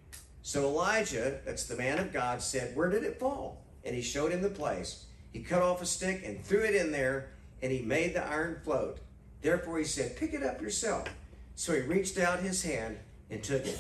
So 0.42 0.64
Elijah, 0.64 1.40
that's 1.46 1.66
the 1.66 1.76
man 1.76 2.00
of 2.00 2.12
God, 2.12 2.42
said, 2.42 2.76
Where 2.76 2.90
did 2.90 3.04
it 3.04 3.20
fall? 3.20 3.66
And 3.84 3.96
he 3.96 4.02
showed 4.02 4.32
him 4.32 4.42
the 4.42 4.50
place. 4.50 5.06
He 5.32 5.44
cut 5.44 5.62
off 5.62 5.82
a 5.82 5.86
stick 5.86 6.24
and 6.26 6.44
threw 6.44 6.64
it 6.64 6.76
in 6.76 6.92
there, 6.92 7.32
and 7.62 7.72
he 7.72 7.82
made 7.82 8.14
the 8.14 8.26
iron 8.26 8.60
float. 8.64 9.00
Therefore 9.42 9.78
he 9.78 9.84
said, 9.84 10.18
Pick 10.18 10.34
it 10.34 10.44
up 10.44 10.62
yourself. 10.62 11.08
So 11.56 11.74
he 11.74 11.82
reached 11.82 12.18
out 12.18 12.40
his 12.40 12.64
hand 12.64 12.98
and 13.30 13.44
took 13.44 13.66
it. 13.66 13.80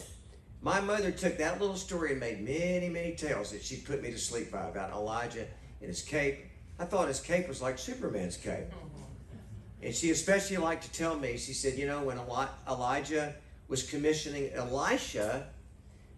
My 0.61 0.79
mother 0.81 1.11
took 1.11 1.37
that 1.37 1.61
little 1.61 1.75
story 1.75 2.11
and 2.11 2.19
made 2.19 2.43
many, 2.43 2.89
many 2.89 3.15
tales 3.15 3.51
that 3.51 3.63
she 3.63 3.77
put 3.77 4.01
me 4.01 4.11
to 4.11 4.17
sleep 4.17 4.51
by 4.51 4.67
about 4.67 4.91
Elijah 4.91 5.45
and 5.79 5.87
his 5.87 6.01
cape. 6.01 6.45
I 6.79 6.85
thought 6.85 7.07
his 7.07 7.19
cape 7.19 7.47
was 7.47 7.61
like 7.61 7.77
Superman's 7.77 8.37
cape. 8.37 8.71
And 9.81 9.93
she 9.93 10.09
especially 10.09 10.57
liked 10.57 10.83
to 10.83 10.91
tell 10.91 11.15
me, 11.15 11.37
she 11.37 11.53
said, 11.53 11.77
you 11.77 11.85
know, 11.85 12.03
when 12.03 12.19
Elijah 12.67 13.35
was 13.67 13.83
commissioning 13.83 14.51
Elisha, 14.53 15.47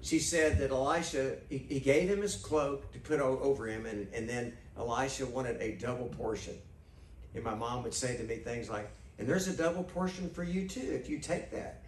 she 0.01 0.19
said 0.19 0.57
that 0.59 0.71
Elisha, 0.71 1.35
he, 1.49 1.57
he 1.57 1.79
gave 1.79 2.09
him 2.09 2.21
his 2.21 2.35
cloak 2.35 2.91
to 2.93 2.99
put 2.99 3.19
over 3.19 3.67
him, 3.67 3.85
and, 3.85 4.07
and 4.13 4.29
then 4.29 4.53
Elisha 4.77 5.25
wanted 5.25 5.61
a 5.61 5.73
double 5.75 6.07
portion. 6.07 6.55
And 7.35 7.43
my 7.43 7.53
mom 7.53 7.83
would 7.83 7.93
say 7.93 8.15
to 8.15 8.23
me 8.23 8.37
things 8.37 8.69
like, 8.69 8.89
and 9.19 9.27
there's 9.27 9.47
a 9.47 9.53
double 9.53 9.83
portion 9.83 10.29
for 10.29 10.43
you 10.43 10.67
too 10.67 10.89
if 10.91 11.09
you 11.09 11.19
take 11.19 11.51
that. 11.51 11.83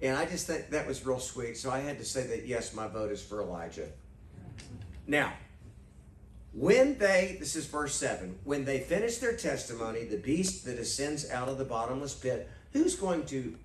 And 0.00 0.16
I 0.16 0.24
just 0.24 0.46
think 0.46 0.70
that 0.70 0.86
was 0.86 1.04
real 1.04 1.18
sweet. 1.18 1.56
So 1.56 1.70
I 1.70 1.80
had 1.80 1.98
to 1.98 2.04
say 2.04 2.26
that, 2.28 2.46
yes, 2.46 2.74
my 2.74 2.86
vote 2.86 3.10
is 3.10 3.22
for 3.22 3.40
Elijah. 3.40 3.88
Now, 5.06 5.32
when 6.52 6.96
they, 6.98 7.36
this 7.40 7.56
is 7.56 7.66
verse 7.66 7.94
7, 7.96 8.38
when 8.44 8.64
they 8.64 8.78
finish 8.80 9.18
their 9.18 9.36
testimony, 9.36 10.04
the 10.04 10.16
beast 10.16 10.64
that 10.66 10.78
ascends 10.78 11.28
out 11.30 11.48
of 11.48 11.58
the 11.58 11.64
bottomless 11.64 12.14
pit, 12.14 12.48
who's 12.72 12.94
going 12.94 13.24
to 13.26 13.56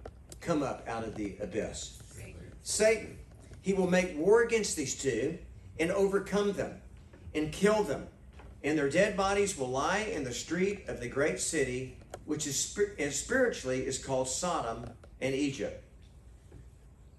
come 0.41 0.63
up 0.63 0.87
out 0.87 1.03
of 1.03 1.15
the 1.15 1.35
abyss? 1.39 2.01
Satan. 2.11 2.35
Satan. 2.63 3.17
He 3.61 3.73
will 3.73 3.89
make 3.89 4.17
war 4.17 4.41
against 4.41 4.75
these 4.75 4.95
two 4.95 5.37
and 5.79 5.91
overcome 5.91 6.53
them 6.53 6.81
and 7.35 7.51
kill 7.51 7.83
them. 7.83 8.07
And 8.63 8.77
their 8.77 8.89
dead 8.89 9.15
bodies 9.15 9.57
will 9.57 9.69
lie 9.69 10.09
in 10.11 10.23
the 10.23 10.33
street 10.33 10.87
of 10.87 10.99
the 10.99 11.07
great 11.07 11.39
city, 11.39 11.98
which 12.29 12.45
is 12.45 12.77
and 12.99 13.11
spiritually 13.11 13.83
is 13.87 13.97
called 13.97 14.27
Sodom 14.27 14.87
and 15.19 15.33
Egypt. 15.33 15.83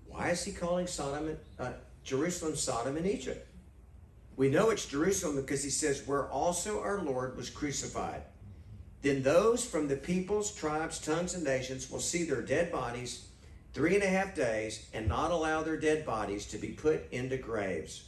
Why 0.07 0.29
is 0.29 0.45
he 0.45 0.53
calling 0.53 0.87
Sodom, 0.87 1.37
uh, 1.59 1.73
Jerusalem, 2.05 2.55
Sodom 2.55 2.97
and 2.97 3.09
Egypt? 3.09 3.45
We 4.37 4.49
know 4.51 4.71
it's 4.71 4.87
Jerusalem 4.87 5.35
because 5.35 5.65
he 5.65 5.71
says, 5.71 6.07
where 6.07 6.29
also 6.29 6.81
our 6.81 7.03
Lord 7.03 7.37
was 7.37 7.51
crucified. 7.51 8.23
Then 9.03 9.25
those 9.25 9.65
from 9.65 9.89
the 9.89 9.97
peoples, 9.97 10.55
tribes, 10.55 11.01
tongues, 11.01 11.35
and 11.35 11.43
nations 11.43 11.91
will 11.91 11.99
see 11.99 12.23
their 12.23 12.43
dead 12.43 12.71
bodies 12.71 13.27
three 13.75 13.97
and 13.97 14.05
a 14.05 14.09
half 14.09 14.37
days 14.37 14.87
and 14.95 15.09
not 15.09 15.33
allow 15.33 15.65
their 15.65 15.77
dead 15.77 16.07
bodies 16.07 16.47
to 16.47 16.57
be 16.57 16.69
put 16.69 17.11
into 17.11 17.37
graves. 17.37 18.05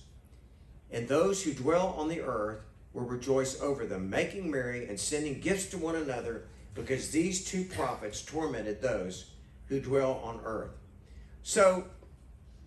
And 0.93 1.09
those 1.09 1.43
who 1.43 1.53
dwell 1.53 1.97
on 1.99 2.07
the 2.07 2.21
earth 2.21 2.61
will 2.93 3.07
rejoice 3.07 3.61
over 3.61 3.87
them, 3.87 4.09
making 4.09 4.49
merry 4.49 4.87
and 4.87 5.01
sending 5.01 5.41
gifts 5.41 5.67
to 5.71 5.79
one 5.79 5.97
another, 5.97 6.45
because 6.75 7.11
these 7.11 7.45
two 7.45 7.65
prophets 7.65 8.23
tormented 8.23 8.81
those 8.81 9.31
who 9.69 9.81
dwell 9.81 10.21
on 10.25 10.41
earth. 10.45 10.71
So 11.43 11.85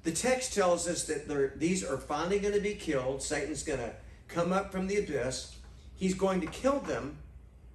the 0.04 0.12
text 0.12 0.54
tells 0.54 0.88
us 0.88 1.06
that 1.06 1.60
these 1.60 1.84
are 1.84 1.98
finally 1.98 2.40
going 2.40 2.54
to 2.54 2.62
be 2.62 2.76
killed. 2.76 3.22
Satan's 3.22 3.64
going 3.64 3.80
to 3.80 3.94
come 4.28 4.54
up 4.54 4.72
from 4.72 4.88
the 4.88 4.98
abyss. 4.98 5.56
He's 5.96 6.14
going 6.14 6.42
to 6.42 6.48
kill 6.48 6.80
them, 6.80 7.18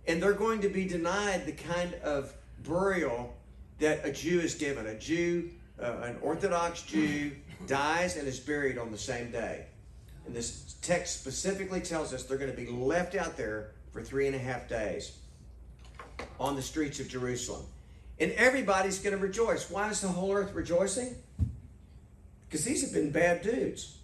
and 0.07 0.23
they're 0.23 0.33
going 0.33 0.61
to 0.61 0.69
be 0.69 0.87
denied 0.87 1.47
the 1.47 1.53
kind 1.53 1.95
of 2.03 2.35
burial 2.63 3.35
that 3.79 4.05
a 4.05 4.13
Jew 4.13 4.41
is 4.41 4.55
given. 4.55 4.87
A 4.87 4.99
Jew, 4.99 5.51
uh, 5.81 6.01
an 6.03 6.19
Orthodox 6.23 6.83
Jew, 6.83 7.33
dies 7.67 8.17
and 8.17 8.29
is 8.29 8.39
buried 8.39 8.79
on 8.79 8.93
the 8.93 8.99
same 8.99 9.31
day. 9.31 9.67
And 10.27 10.37
this 10.37 10.77
text 10.83 11.21
specifically 11.21 11.81
tells 11.81 12.13
us 12.13 12.25
they're 12.25 12.39
going 12.39 12.51
to 12.51 12.57
be 12.57 12.71
left 12.71 13.15
out 13.15 13.37
there 13.37 13.73
for 13.91 14.03
three 14.03 14.27
and 14.27 14.37
a 14.37 14.39
half 14.39 14.69
days 14.69 15.19
on 16.39 16.57
the 16.57 16.63
streets 16.63 17.01
of 17.01 17.09
Jerusalem. 17.09 17.65
And 18.19 18.33
everybody's 18.33 18.99
going 18.99 19.17
to 19.17 19.23
rejoice. 19.23 19.71
Why 19.71 19.89
is 19.89 20.01
the 20.01 20.09
whole 20.09 20.33
earth 20.33 20.53
rejoicing? 20.55 21.17
Because 22.49 22.65
these 22.65 22.83
have 22.83 22.93
been 22.93 23.11
bad 23.11 23.43
dudes. 23.43 23.97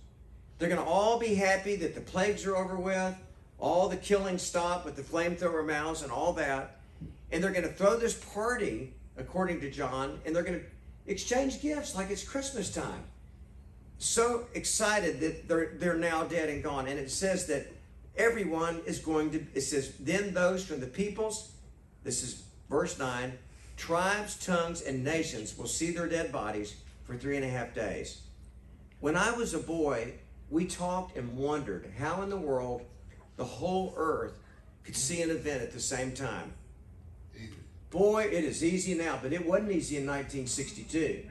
They're 0.59 0.69
going 0.69 0.83
to 0.83 0.89
all 0.89 1.19
be 1.19 1.35
happy 1.35 1.77
that 1.77 1.95
the 1.95 2.01
plagues 2.01 2.47
are 2.47 2.57
over 2.57 2.77
with, 2.77 3.15
all 3.59 3.89
the 3.89 3.97
killing 3.97 4.39
stopped 4.39 4.85
with 4.85 4.97
the 4.97 5.03
flamethrower 5.03 5.67
mouths 5.67 6.03
and 6.03 6.11
all 6.11 6.33
that. 6.35 6.79
And 7.31 7.43
they're 7.43 7.53
going 7.53 7.65
to 7.65 7.73
throw 7.73 7.97
this 7.97 8.15
party, 8.15 8.95
according 9.19 9.61
to 9.61 9.71
John, 9.71 10.21
and 10.25 10.35
they're 10.35 10.43
going 10.43 10.61
to 10.61 10.67
exchange 11.07 11.61
gifts 11.61 11.95
like 11.95 12.11
it's 12.11 12.25
Christmas 12.25 12.73
time. 12.73 13.03
So 13.99 14.47
excited 14.55 15.21
that 15.21 15.49
they're, 15.49 15.73
they're 15.75 15.97
now 15.97 16.25
dead 16.25 16.49
and 16.49 16.63
gone. 16.63 16.87
And 16.87 16.99
it 16.99 17.11
says 17.11 17.47
that 17.47 17.67
everyone 18.17 18.81
is 18.87 18.99
going 18.99 19.31
to, 19.31 19.45
it 19.55 19.63
says, 19.63 19.95
then 20.01 20.35
those 20.35 20.65
from 20.65 20.81
the 20.81 20.87
peoples, 20.87 21.53
this 22.07 22.23
is 22.23 22.45
verse 22.71 22.99
9, 22.99 23.37
tribes, 23.77 24.37
tongues, 24.47 24.81
and 24.81 25.05
nations 25.05 25.59
will 25.59 25.67
see 25.67 25.91
their 25.91 26.09
dead 26.09 26.31
bodies 26.31 26.77
for 27.05 27.17
three 27.17 27.37
and 27.37 27.45
a 27.45 27.49
half 27.49 27.75
days. 27.75 28.23
When 29.01 29.17
I 29.17 29.33
was 29.33 29.53
a 29.53 29.59
boy, 29.59 30.15
we 30.49 30.67
talked 30.67 31.17
and 31.17 31.37
wondered 31.37 31.93
how 31.99 32.23
in 32.23 32.31
the 32.31 32.37
world 32.37 32.83
the 33.37 33.45
whole 33.45 33.93
earth 33.97 34.39
could 34.85 34.97
see 34.97 35.21
an 35.21 35.31
event 35.31 35.63
at 35.63 35.73
the 35.73 35.81
same 35.81 36.13
time. 36.13 36.53
Boy, 37.91 38.23
it 38.25 38.45
is 38.45 38.65
easy 38.65 38.95
now, 38.95 39.19
but 39.21 39.33
it 39.33 39.45
wasn't 39.45 39.73
easy 39.73 39.97
in 39.97 40.07
1962. 40.07 41.25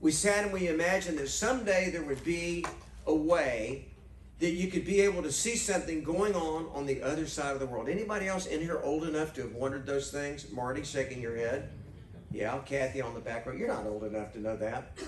We 0.00 0.10
sat 0.10 0.44
and 0.44 0.52
we 0.52 0.68
imagined 0.68 1.18
that 1.18 1.28
someday 1.28 1.90
there 1.90 2.02
would 2.02 2.24
be 2.24 2.64
a 3.06 3.14
way 3.14 3.88
that 4.38 4.52
you 4.52 4.68
could 4.68 4.84
be 4.84 5.00
able 5.00 5.22
to 5.22 5.32
see 5.32 5.56
something 5.56 6.02
going 6.02 6.34
on 6.34 6.68
on 6.74 6.84
the 6.86 7.02
other 7.02 7.26
side 7.26 7.54
of 7.54 7.60
the 7.60 7.66
world. 7.66 7.88
Anybody 7.88 8.28
else 8.28 8.46
in 8.46 8.60
here 8.60 8.80
old 8.82 9.04
enough 9.04 9.32
to 9.34 9.42
have 9.42 9.52
wondered 9.52 9.86
those 9.86 10.10
things? 10.10 10.50
Marty 10.52 10.84
shaking 10.84 11.22
your 11.22 11.36
head. 11.36 11.70
Yeah, 12.30 12.58
Kathy 12.58 13.00
on 13.00 13.14
the 13.14 13.20
back 13.20 13.46
row. 13.46 13.54
You're 13.54 13.68
not 13.68 13.86
old 13.86 14.04
enough 14.04 14.32
to 14.34 14.40
know 14.40 14.56
that. 14.56 14.98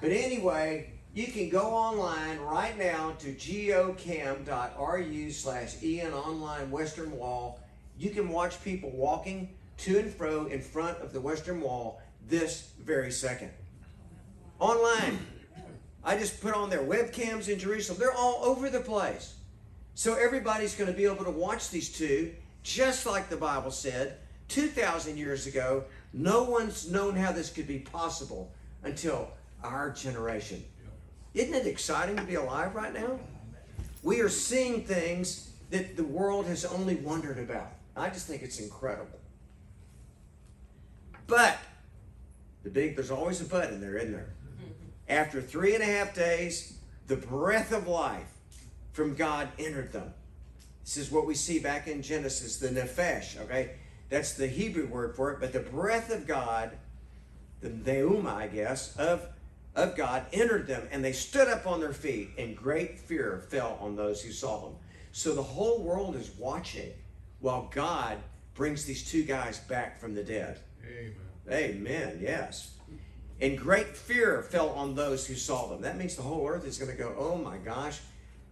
But 0.00 0.10
anyway, 0.12 0.92
you 1.12 1.26
can 1.26 1.48
go 1.48 1.74
online 1.74 2.38
right 2.38 2.78
now 2.78 3.16
to 3.18 3.34
geocam.ru 3.34 5.30
slash 5.32 5.82
Ian 5.82 6.12
online 6.12 6.70
Western 6.70 7.16
Wall. 7.16 7.60
You 7.98 8.10
can 8.10 8.28
watch 8.28 8.62
people 8.62 8.90
walking 8.90 9.54
to 9.78 9.98
and 9.98 10.12
fro 10.12 10.46
in 10.46 10.60
front 10.60 10.98
of 10.98 11.12
the 11.12 11.20
Western 11.20 11.60
Wall 11.60 12.00
this 12.28 12.70
very 12.80 13.10
second. 13.10 13.50
Online. 14.60 15.18
I 16.04 16.16
just 16.16 16.40
put 16.40 16.54
on 16.54 16.70
their 16.70 16.82
webcams 16.82 17.48
in 17.48 17.58
Jerusalem. 17.58 17.98
They're 17.98 18.12
all 18.12 18.40
over 18.44 18.68
the 18.68 18.80
place. 18.80 19.34
So 19.94 20.14
everybody's 20.14 20.74
going 20.74 20.90
to 20.90 20.96
be 20.96 21.04
able 21.04 21.24
to 21.24 21.30
watch 21.30 21.70
these 21.70 21.90
two, 21.90 22.32
just 22.62 23.06
like 23.06 23.28
the 23.28 23.36
Bible 23.36 23.70
said 23.70 24.18
2,000 24.48 25.16
years 25.16 25.46
ago. 25.46 25.84
No 26.12 26.42
one's 26.42 26.90
known 26.90 27.14
how 27.16 27.32
this 27.32 27.50
could 27.50 27.66
be 27.66 27.78
possible 27.78 28.52
until 28.82 29.30
our 29.62 29.90
generation. 29.90 30.64
Isn't 31.34 31.54
it 31.54 31.66
exciting 31.66 32.16
to 32.16 32.24
be 32.24 32.34
alive 32.34 32.74
right 32.74 32.92
now? 32.92 33.18
We 34.02 34.20
are 34.20 34.28
seeing 34.28 34.84
things 34.84 35.50
that 35.70 35.96
the 35.96 36.04
world 36.04 36.46
has 36.46 36.64
only 36.64 36.96
wondered 36.96 37.38
about. 37.38 37.72
I 37.96 38.08
just 38.10 38.26
think 38.26 38.42
it's 38.42 38.58
incredible. 38.60 39.18
But 41.26 41.58
the 42.62 42.70
big 42.70 42.96
there's 42.96 43.10
always 43.10 43.40
a 43.40 43.44
but 43.44 43.72
in 43.72 43.80
there, 43.80 43.96
isn't 43.96 44.12
there? 44.12 44.34
After 45.12 45.42
three 45.42 45.74
and 45.74 45.82
a 45.82 45.86
half 45.86 46.14
days, 46.14 46.78
the 47.06 47.16
breath 47.16 47.70
of 47.70 47.86
life 47.86 48.32
from 48.92 49.14
God 49.14 49.48
entered 49.58 49.92
them. 49.92 50.14
This 50.84 50.96
is 50.96 51.10
what 51.10 51.26
we 51.26 51.34
see 51.34 51.58
back 51.58 51.86
in 51.86 52.00
Genesis, 52.00 52.56
the 52.56 52.70
nephesh, 52.70 53.38
okay? 53.42 53.72
That's 54.08 54.32
the 54.32 54.46
Hebrew 54.46 54.86
word 54.86 55.14
for 55.14 55.30
it, 55.30 55.38
but 55.38 55.52
the 55.52 55.60
breath 55.60 56.10
of 56.10 56.26
God, 56.26 56.70
the 57.60 57.68
pneuma, 57.68 58.30
I 58.30 58.46
guess, 58.46 58.96
of 58.96 59.26
of 59.74 59.96
God 59.96 60.24
entered 60.32 60.66
them, 60.66 60.86
and 60.90 61.04
they 61.04 61.12
stood 61.12 61.48
up 61.48 61.66
on 61.66 61.80
their 61.80 61.94
feet, 61.94 62.30
and 62.38 62.56
great 62.56 62.98
fear 62.98 63.44
fell 63.48 63.78
on 63.80 63.96
those 63.96 64.22
who 64.22 64.32
saw 64.32 64.62
them. 64.62 64.76
So 65.12 65.34
the 65.34 65.42
whole 65.42 65.82
world 65.82 66.16
is 66.16 66.30
watching 66.38 66.92
while 67.40 67.70
God 67.74 68.18
brings 68.54 68.84
these 68.84 69.10
two 69.10 69.24
guys 69.24 69.58
back 69.58 69.98
from 69.98 70.14
the 70.14 70.22
dead. 70.22 70.60
Amen. 70.86 71.14
Amen, 71.50 72.18
yes. 72.20 72.72
And 73.40 73.58
great 73.58 73.96
fear 73.96 74.42
fell 74.42 74.70
on 74.70 74.94
those 74.94 75.26
who 75.26 75.34
saw 75.34 75.68
them. 75.68 75.82
That 75.82 75.98
means 75.98 76.14
the 76.14 76.22
whole 76.22 76.46
earth 76.46 76.66
is 76.66 76.78
going 76.78 76.90
to 76.90 76.96
go, 76.96 77.14
oh 77.18 77.36
my 77.36 77.56
gosh, 77.56 78.00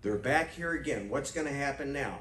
they're 0.02 0.16
back 0.16 0.52
here 0.52 0.72
again. 0.72 1.08
What's 1.08 1.30
going 1.30 1.46
to 1.46 1.52
happen 1.52 1.92
now? 1.92 2.18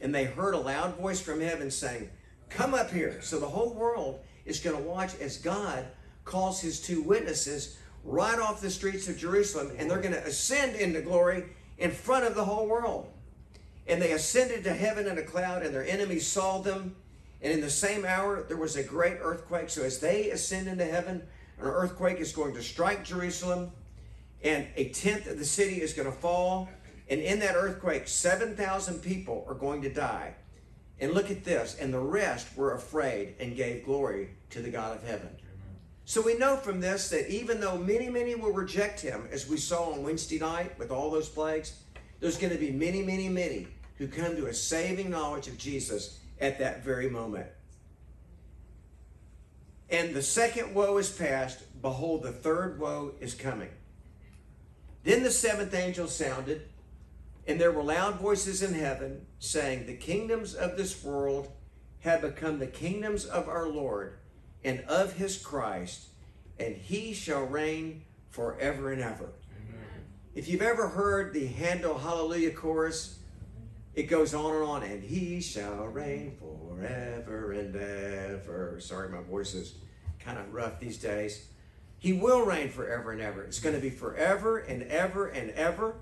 And 0.00 0.14
they 0.14 0.24
heard 0.24 0.54
a 0.54 0.58
loud 0.58 0.96
voice 0.96 1.20
from 1.20 1.40
heaven 1.40 1.70
saying, 1.70 2.10
Come 2.48 2.74
up 2.74 2.90
here. 2.90 3.20
So 3.20 3.38
the 3.38 3.48
whole 3.48 3.74
world 3.74 4.20
is 4.46 4.60
going 4.60 4.76
to 4.76 4.82
watch 4.82 5.14
as 5.20 5.36
God 5.36 5.84
calls 6.24 6.60
his 6.60 6.80
two 6.80 7.02
witnesses 7.02 7.76
right 8.04 8.38
off 8.38 8.60
the 8.60 8.70
streets 8.70 9.08
of 9.08 9.18
Jerusalem, 9.18 9.72
and 9.76 9.90
they're 9.90 10.00
going 10.00 10.14
to 10.14 10.24
ascend 10.24 10.76
into 10.76 11.02
glory 11.02 11.44
in 11.78 11.90
front 11.90 12.24
of 12.24 12.34
the 12.34 12.44
whole 12.44 12.66
world. 12.66 13.08
And 13.86 14.00
they 14.00 14.12
ascended 14.12 14.64
to 14.64 14.74
heaven 14.74 15.06
in 15.06 15.18
a 15.18 15.22
cloud, 15.22 15.62
and 15.62 15.74
their 15.74 15.86
enemies 15.86 16.26
saw 16.26 16.58
them. 16.58 16.96
And 17.40 17.52
in 17.52 17.60
the 17.60 17.70
same 17.70 18.04
hour, 18.04 18.42
there 18.42 18.56
was 18.56 18.76
a 18.76 18.82
great 18.82 19.18
earthquake. 19.20 19.70
So 19.70 19.82
as 19.82 20.00
they 20.00 20.30
ascend 20.30 20.68
into 20.68 20.84
heaven, 20.84 21.22
an 21.60 21.66
earthquake 21.66 22.18
is 22.18 22.32
going 22.32 22.54
to 22.54 22.62
strike 22.62 23.04
Jerusalem, 23.04 23.72
and 24.42 24.66
a 24.76 24.90
tenth 24.90 25.26
of 25.26 25.38
the 25.38 25.44
city 25.44 25.80
is 25.80 25.92
going 25.92 26.10
to 26.10 26.16
fall. 26.16 26.68
And 27.10 27.20
in 27.20 27.40
that 27.40 27.56
earthquake, 27.56 28.06
7,000 28.06 29.00
people 29.00 29.44
are 29.48 29.54
going 29.54 29.82
to 29.82 29.92
die. 29.92 30.34
And 31.00 31.12
look 31.12 31.30
at 31.30 31.44
this. 31.44 31.76
And 31.80 31.92
the 31.92 32.00
rest 32.00 32.56
were 32.56 32.74
afraid 32.74 33.34
and 33.40 33.56
gave 33.56 33.84
glory 33.84 34.30
to 34.50 34.60
the 34.60 34.70
God 34.70 34.96
of 34.96 35.02
heaven. 35.02 35.30
So 36.04 36.22
we 36.22 36.34
know 36.34 36.56
from 36.56 36.80
this 36.80 37.10
that 37.10 37.30
even 37.30 37.60
though 37.60 37.76
many, 37.76 38.08
many 38.08 38.34
will 38.34 38.52
reject 38.52 39.00
him, 39.00 39.28
as 39.30 39.48
we 39.48 39.56
saw 39.56 39.92
on 39.92 40.02
Wednesday 40.02 40.38
night 40.38 40.78
with 40.78 40.90
all 40.90 41.10
those 41.10 41.28
plagues, 41.28 41.80
there's 42.20 42.38
going 42.38 42.52
to 42.52 42.58
be 42.58 42.70
many, 42.70 43.02
many, 43.02 43.28
many 43.28 43.68
who 43.96 44.08
come 44.08 44.36
to 44.36 44.46
a 44.46 44.54
saving 44.54 45.10
knowledge 45.10 45.48
of 45.48 45.58
Jesus 45.58 46.18
at 46.40 46.58
that 46.58 46.84
very 46.84 47.10
moment. 47.10 47.46
And 49.90 50.14
the 50.14 50.22
second 50.22 50.74
woe 50.74 50.98
is 50.98 51.10
past. 51.10 51.62
Behold, 51.80 52.22
the 52.22 52.32
third 52.32 52.78
woe 52.78 53.12
is 53.20 53.34
coming. 53.34 53.70
Then 55.04 55.22
the 55.22 55.30
seventh 55.30 55.72
angel 55.74 56.06
sounded, 56.06 56.68
and 57.46 57.58
there 57.58 57.72
were 57.72 57.82
loud 57.82 58.16
voices 58.16 58.62
in 58.62 58.74
heaven 58.74 59.24
saying, 59.38 59.86
The 59.86 59.96
kingdoms 59.96 60.54
of 60.54 60.76
this 60.76 61.02
world 61.02 61.50
have 62.00 62.20
become 62.20 62.58
the 62.58 62.66
kingdoms 62.66 63.24
of 63.24 63.48
our 63.48 63.68
Lord 63.68 64.18
and 64.62 64.80
of 64.80 65.14
his 65.14 65.38
Christ, 65.38 66.08
and 66.58 66.76
he 66.76 67.14
shall 67.14 67.44
reign 67.44 68.02
forever 68.28 68.92
and 68.92 69.00
ever. 69.00 69.30
Amen. 69.68 69.86
If 70.34 70.48
you've 70.48 70.62
ever 70.62 70.88
heard 70.88 71.32
the 71.32 71.46
Handel 71.46 71.96
Hallelujah 71.96 72.50
chorus, 72.50 73.18
it 73.94 74.04
goes 74.04 74.34
on 74.34 74.54
and 74.54 74.64
on, 74.64 74.82
and 74.82 75.02
he 75.02 75.40
shall 75.40 75.86
reign 75.86 76.36
forever 76.38 76.67
and 76.84 77.74
ever. 77.74 78.76
Sorry, 78.80 79.08
my 79.08 79.22
voice 79.22 79.54
is 79.54 79.74
kind 80.18 80.38
of 80.38 80.52
rough 80.52 80.80
these 80.80 80.98
days. 80.98 81.46
He 81.98 82.12
will 82.12 82.44
reign 82.44 82.68
forever 82.68 83.12
and 83.12 83.20
ever. 83.20 83.42
It's 83.42 83.60
going 83.60 83.74
to 83.74 83.80
be 83.80 83.90
forever 83.90 84.58
and 84.58 84.82
ever 84.84 85.28
and 85.28 85.50
ever. 85.50 85.94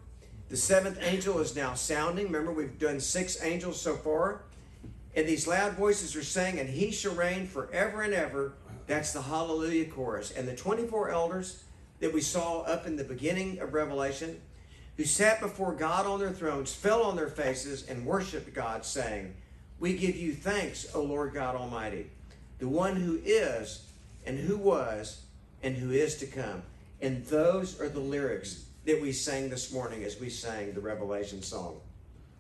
The 0.49 0.57
seventh 0.57 0.99
angel 1.03 1.39
is 1.41 1.57
now 1.57 1.75
sounding. 1.75 2.27
Remember, 2.27 2.53
we've 2.53 2.79
done 2.79 3.01
six 3.01 3.43
angels 3.43 3.81
so 3.81 3.97
far. 3.97 4.43
And 5.15 5.27
these 5.27 5.47
loud 5.47 5.73
voices 5.73 6.15
are 6.15 6.23
saying, 6.23 6.61
and 6.61 6.69
he 6.69 6.91
shall 6.91 7.15
reign 7.15 7.47
forever 7.47 8.03
and 8.03 8.13
ever. 8.13 8.53
That's 8.87 9.13
the 9.13 9.23
hallelujah 9.23 9.87
chorus. 9.87 10.31
And 10.31 10.47
the 10.47 10.55
24 10.55 11.11
elders 11.11 11.65
that 12.01 12.13
we 12.13 12.21
saw 12.21 12.61
up 12.61 12.87
in 12.87 12.97
the 12.97 13.05
beginning 13.05 13.59
of 13.61 13.73
Revelation, 13.73 14.41
who 14.99 15.05
sat 15.05 15.41
before 15.41 15.73
God 15.73 16.07
on 16.07 16.21
their 16.21 16.33
thrones, 16.33 16.75
fell 16.75 17.03
on 17.03 17.17
their 17.17 17.29
faces 17.29 17.87
and 17.89 18.05
worshiped 18.05 18.53
God, 18.55 18.85
saying, 18.85 19.35
We 19.79 19.97
give 19.97 20.17
you 20.17 20.33
thanks, 20.33 20.87
O 20.95 21.03
Lord 21.03 21.35
God 21.35 21.55
Almighty, 21.55 22.11
the 22.59 22.69
one 22.69 22.97
who 22.97 23.21
is, 23.25 23.87
and 24.25 24.39
who 24.39 24.57
was, 24.57 25.23
and 25.63 25.77
who 25.77 25.91
is 25.91 26.17
to 26.17 26.27
come. 26.27 26.63
And 27.03 27.25
those 27.27 27.79
are 27.81 27.89
the 27.89 28.01
lyrics 28.01 28.65
that 28.87 29.03
we 29.03 29.13
sang 29.13 29.51
this 29.51 29.73
morning 29.73 30.05
as 30.05 30.19
we 30.19 30.31
sang 30.31 30.73
the 30.73 30.81
Revelation 30.81 31.43
song. 31.43 31.81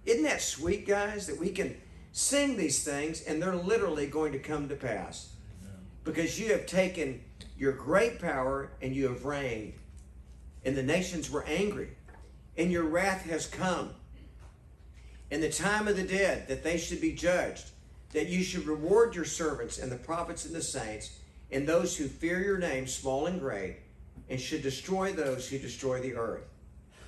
Isn't 0.07 0.22
that 0.22 0.40
sweet, 0.40 0.87
guys, 0.87 1.27
that 1.27 1.38
we 1.38 1.51
can 1.51 1.77
sing 2.12 2.57
these 2.57 2.83
things 2.83 3.22
and 3.22 3.42
they're 3.42 3.55
literally 3.55 4.07
going 4.07 4.33
to 4.33 4.38
come 4.38 4.68
to 4.68 4.77
pass? 4.77 5.33
Because 6.05 6.40
you 6.40 6.53
have 6.53 6.64
taken 6.64 7.20
your 7.59 7.72
great 7.72 8.18
power 8.20 8.70
and 8.81 8.94
you 8.94 9.09
have 9.09 9.25
reigned, 9.25 9.75
and 10.64 10.77
the 10.77 10.83
nations 10.83 11.31
were 11.31 11.44
angry, 11.44 11.90
and 12.57 12.72
your 12.72 12.85
wrath 12.85 13.29
has 13.29 13.46
come. 13.46 13.90
In 15.30 15.40
the 15.40 15.50
time 15.50 15.88
of 15.88 15.96
the 15.96 16.02
dead, 16.02 16.48
that 16.48 16.62
they 16.62 16.78
should 16.78 17.00
be 17.00 17.12
judged, 17.12 17.70
that 18.12 18.28
you 18.28 18.42
should 18.42 18.66
reward 18.66 19.14
your 19.14 19.24
servants 19.24 19.78
and 19.78 19.90
the 19.90 19.96
prophets 19.96 20.44
and 20.44 20.54
the 20.54 20.62
saints, 20.62 21.18
and 21.50 21.66
those 21.66 21.96
who 21.96 22.06
fear 22.06 22.42
your 22.42 22.58
name, 22.58 22.86
small 22.86 23.26
and 23.26 23.40
great 23.40 23.78
and 24.28 24.40
should 24.40 24.62
destroy 24.62 25.12
those 25.12 25.48
who 25.48 25.58
destroy 25.58 26.00
the 26.00 26.14
earth. 26.14 26.44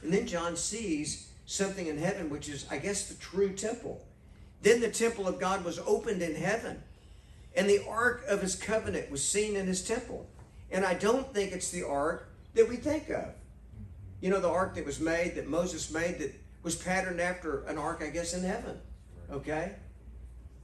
And 0.03 0.13
then 0.13 0.27
John 0.27 0.57
sees 0.57 1.31
something 1.47 1.87
in 1.87 1.99
heaven, 1.99 2.31
which 2.31 2.49
is, 2.49 2.67
I 2.71 2.79
guess, 2.79 3.09
the 3.09 3.15
true 3.17 3.53
temple. 3.53 4.05
Then 4.63 4.81
the 4.81 4.91
temple 4.91 5.27
of 5.27 5.41
God 5.41 5.65
was 5.65 5.79
opened 5.81 6.23
in 6.23 6.35
heaven, 6.35 6.83
and 7.57 7.69
the 7.69 7.85
ark 7.89 8.25
of 8.29 8.43
his 8.43 8.55
covenant 8.55 9.11
was 9.11 9.27
seen 9.27 9.57
in 9.57 9.67
his 9.67 9.83
temple. 9.83 10.29
And 10.71 10.85
I 10.85 10.95
don't 10.95 11.33
think 11.33 11.53
it's 11.53 11.71
the 11.71 11.87
ark 11.87 12.29
that 12.55 12.69
we 12.69 12.77
think 12.77 13.09
of. 13.11 13.31
You 14.21 14.31
know, 14.31 14.41
the 14.41 14.49
ark 14.49 14.75
that 14.75 14.85
was 14.85 15.01
made, 15.01 15.37
that 15.37 15.49
Moses 15.49 15.91
made, 15.91 16.19
that 16.19 16.35
was 16.63 16.75
patterned 16.75 17.21
after 17.21 17.65
an 17.65 17.79
ark, 17.79 18.03
I 18.03 18.11
guess, 18.11 18.35
in 18.35 18.43
heaven. 18.43 18.79
Okay? 19.31 19.73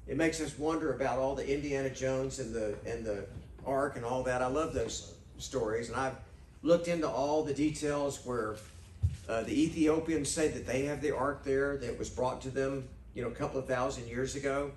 It 0.07 0.17
makes 0.17 0.41
us 0.41 0.59
wonder 0.59 0.93
about 0.93 1.19
all 1.19 1.35
the 1.35 1.49
Indiana 1.49 1.91
Jones 1.91 2.39
and 2.39 2.55
the 2.55 2.75
and 2.87 3.05
the 3.05 3.25
ark 3.65 3.97
and 3.97 4.05
all 4.05 4.23
that. 4.25 4.43
I 4.43 4.47
love 4.47 4.75
those 4.75 5.15
stories, 5.39 5.89
and 5.89 5.97
I've 5.97 6.17
looked 6.63 6.89
into 6.89 7.09
all 7.09 7.43
the 7.43 7.55
details 7.55 8.21
where 8.25 8.57
uh, 9.29 9.43
the 9.43 9.63
Ethiopians 9.65 10.31
say 10.31 10.49
that 10.49 10.67
they 10.67 10.85
have 10.85 11.01
the 11.01 11.17
ark 11.17 11.45
there 11.45 11.77
that 11.79 11.99
was 11.99 12.11
brought 12.11 12.43
to 12.43 12.51
them, 12.51 12.87
you 13.15 13.23
know, 13.23 13.29
a 13.29 13.35
couple 13.35 13.59
of 13.59 13.67
thousand 13.67 14.07
years 14.07 14.35
ago. 14.35 14.71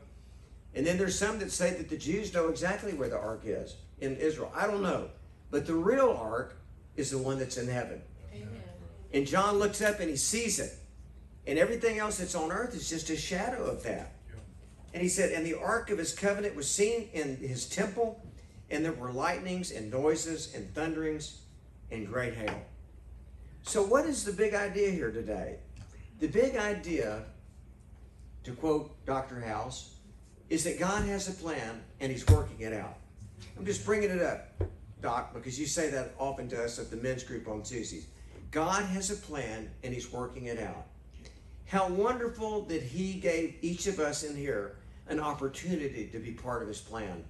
And 0.76 0.86
then 0.86 0.98
there's 0.98 1.18
some 1.18 1.40
that 1.40 1.52
say 1.52 1.74
that 1.74 1.90
the 1.90 1.98
Jews 1.98 2.34
know 2.34 2.50
exactly 2.50 2.94
where 2.94 3.10
the 3.10 3.18
ark 3.18 3.42
is 3.44 3.76
in 4.00 4.16
Israel. 4.18 4.52
I 4.56 4.68
don't 4.68 4.84
know. 4.84 5.10
But 5.50 5.66
the 5.66 5.74
real 5.74 6.12
ark 6.12 6.58
is 6.96 7.10
the 7.12 7.18
one 7.18 7.40
that's 7.40 7.58
in 7.58 7.68
heaven. 7.68 8.02
Amen. 8.34 8.50
And 9.14 9.26
John 9.26 9.60
looks 9.60 9.82
up 9.82 10.00
and 10.00 10.10
he 10.10 10.18
sees 10.18 10.60
it. 10.60 10.74
And 11.48 11.58
everything 11.58 11.98
else 11.98 12.18
that's 12.18 12.36
on 12.36 12.52
earth 12.52 12.76
is 12.76 12.90
just 12.90 13.10
a 13.10 13.16
shadow 13.16 13.64
of 13.64 13.82
that. 13.84 14.12
And 14.94 15.02
he 15.02 15.08
said, 15.08 15.32
And 15.32 15.46
the 15.46 15.58
ark 15.58 15.90
of 15.90 15.98
his 15.98 16.14
covenant 16.14 16.56
was 16.56 16.70
seen 16.70 17.08
in 17.14 17.38
his 17.38 17.68
temple, 17.68 18.22
and 18.70 18.84
there 18.84 18.92
were 18.92 19.12
lightnings 19.12 19.72
and 19.72 19.90
noises 19.90 20.54
and 20.54 20.74
thunderings 20.76 21.40
and 21.90 22.06
great 22.06 22.34
hail. 22.34 22.62
So, 23.64 23.82
what 23.82 24.06
is 24.06 24.26
the 24.26 24.34
big 24.34 24.54
idea 24.54 24.92
here 24.92 25.12
today? 25.12 25.60
The 26.20 26.28
big 26.28 26.58
idea, 26.58 27.24
to 28.44 28.52
quote 28.52 29.06
Dr. 29.06 29.40
House, 29.40 29.96
is 30.50 30.64
that 30.66 30.80
God 30.80 31.06
has 31.06 31.30
a 31.30 31.34
plan 31.34 31.82
and 32.02 32.12
He's 32.12 32.28
working 32.28 32.60
it 32.60 32.74
out. 32.74 32.98
I'm 33.58 33.66
just 33.66 33.86
bringing 33.86 34.10
it 34.10 34.22
up, 34.22 34.50
Doc, 35.02 35.34
because 35.34 35.58
you 35.60 35.66
say 35.66 35.90
that 35.92 36.14
often 36.20 36.50
to 36.50 36.64
us 36.64 36.78
at 36.78 36.90
the 36.90 36.98
men's 36.98 37.24
group 37.24 37.48
on 37.48 37.64
Tuesdays. 37.64 38.08
God 38.52 38.84
has 38.86 39.12
a 39.12 39.16
plan 39.16 39.70
and 39.84 39.94
He's 39.94 40.12
working 40.12 40.46
it 40.46 40.60
out. 40.60 40.87
How 41.68 41.90
wonderful 41.90 42.64
that 42.64 42.82
He 42.82 43.14
gave 43.14 43.56
each 43.62 43.88
of 43.88 44.00
us 44.00 44.24
in 44.24 44.36
here 44.36 44.78
an 45.10 45.20
opportunity 45.20 46.08
to 46.14 46.20
be 46.20 46.32
part 46.32 46.62
of 46.62 46.70
His 46.70 46.80
plan. 46.80 47.26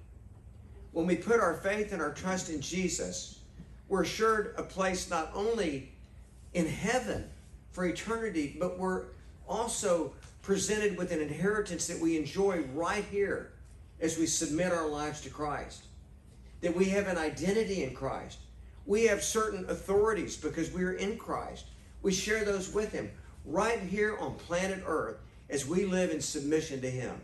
When 0.92 1.06
we 1.06 1.16
put 1.16 1.40
our 1.40 1.54
faith 1.54 1.92
and 1.92 2.00
our 2.00 2.12
trust 2.12 2.48
in 2.48 2.60
Jesus, 2.60 3.40
we're 3.88 4.02
assured 4.02 4.54
a 4.56 4.62
place 4.62 5.10
not 5.10 5.30
only 5.34 5.90
in 6.54 6.66
heaven 6.66 7.28
for 7.72 7.84
eternity, 7.84 8.56
but 8.58 8.78
we're 8.78 9.06
also 9.48 10.12
presented 10.42 10.96
with 10.96 11.10
an 11.10 11.20
inheritance 11.20 11.88
that 11.88 11.98
we 11.98 12.16
enjoy 12.16 12.62
right 12.74 13.04
here 13.10 13.52
as 14.00 14.18
we 14.18 14.26
submit 14.26 14.72
our 14.72 14.88
lives 14.88 15.20
to 15.22 15.30
Christ. 15.30 15.84
That 16.60 16.76
we 16.76 16.84
have 16.86 17.08
an 17.08 17.18
identity 17.18 17.82
in 17.82 17.92
Christ. 17.92 18.38
We 18.86 19.04
have 19.06 19.22
certain 19.22 19.68
authorities 19.68 20.36
because 20.36 20.72
we 20.72 20.84
are 20.84 20.92
in 20.92 21.18
Christ. 21.18 21.66
We 22.02 22.12
share 22.12 22.44
those 22.44 22.72
with 22.72 22.92
Him 22.92 23.10
right 23.48 23.80
here 23.80 24.16
on 24.18 24.34
planet 24.34 24.82
Earth 24.86 25.18
as 25.50 25.66
we 25.66 25.84
live 25.84 26.10
in 26.10 26.20
submission 26.20 26.80
to 26.82 26.90
Him. 26.90 27.14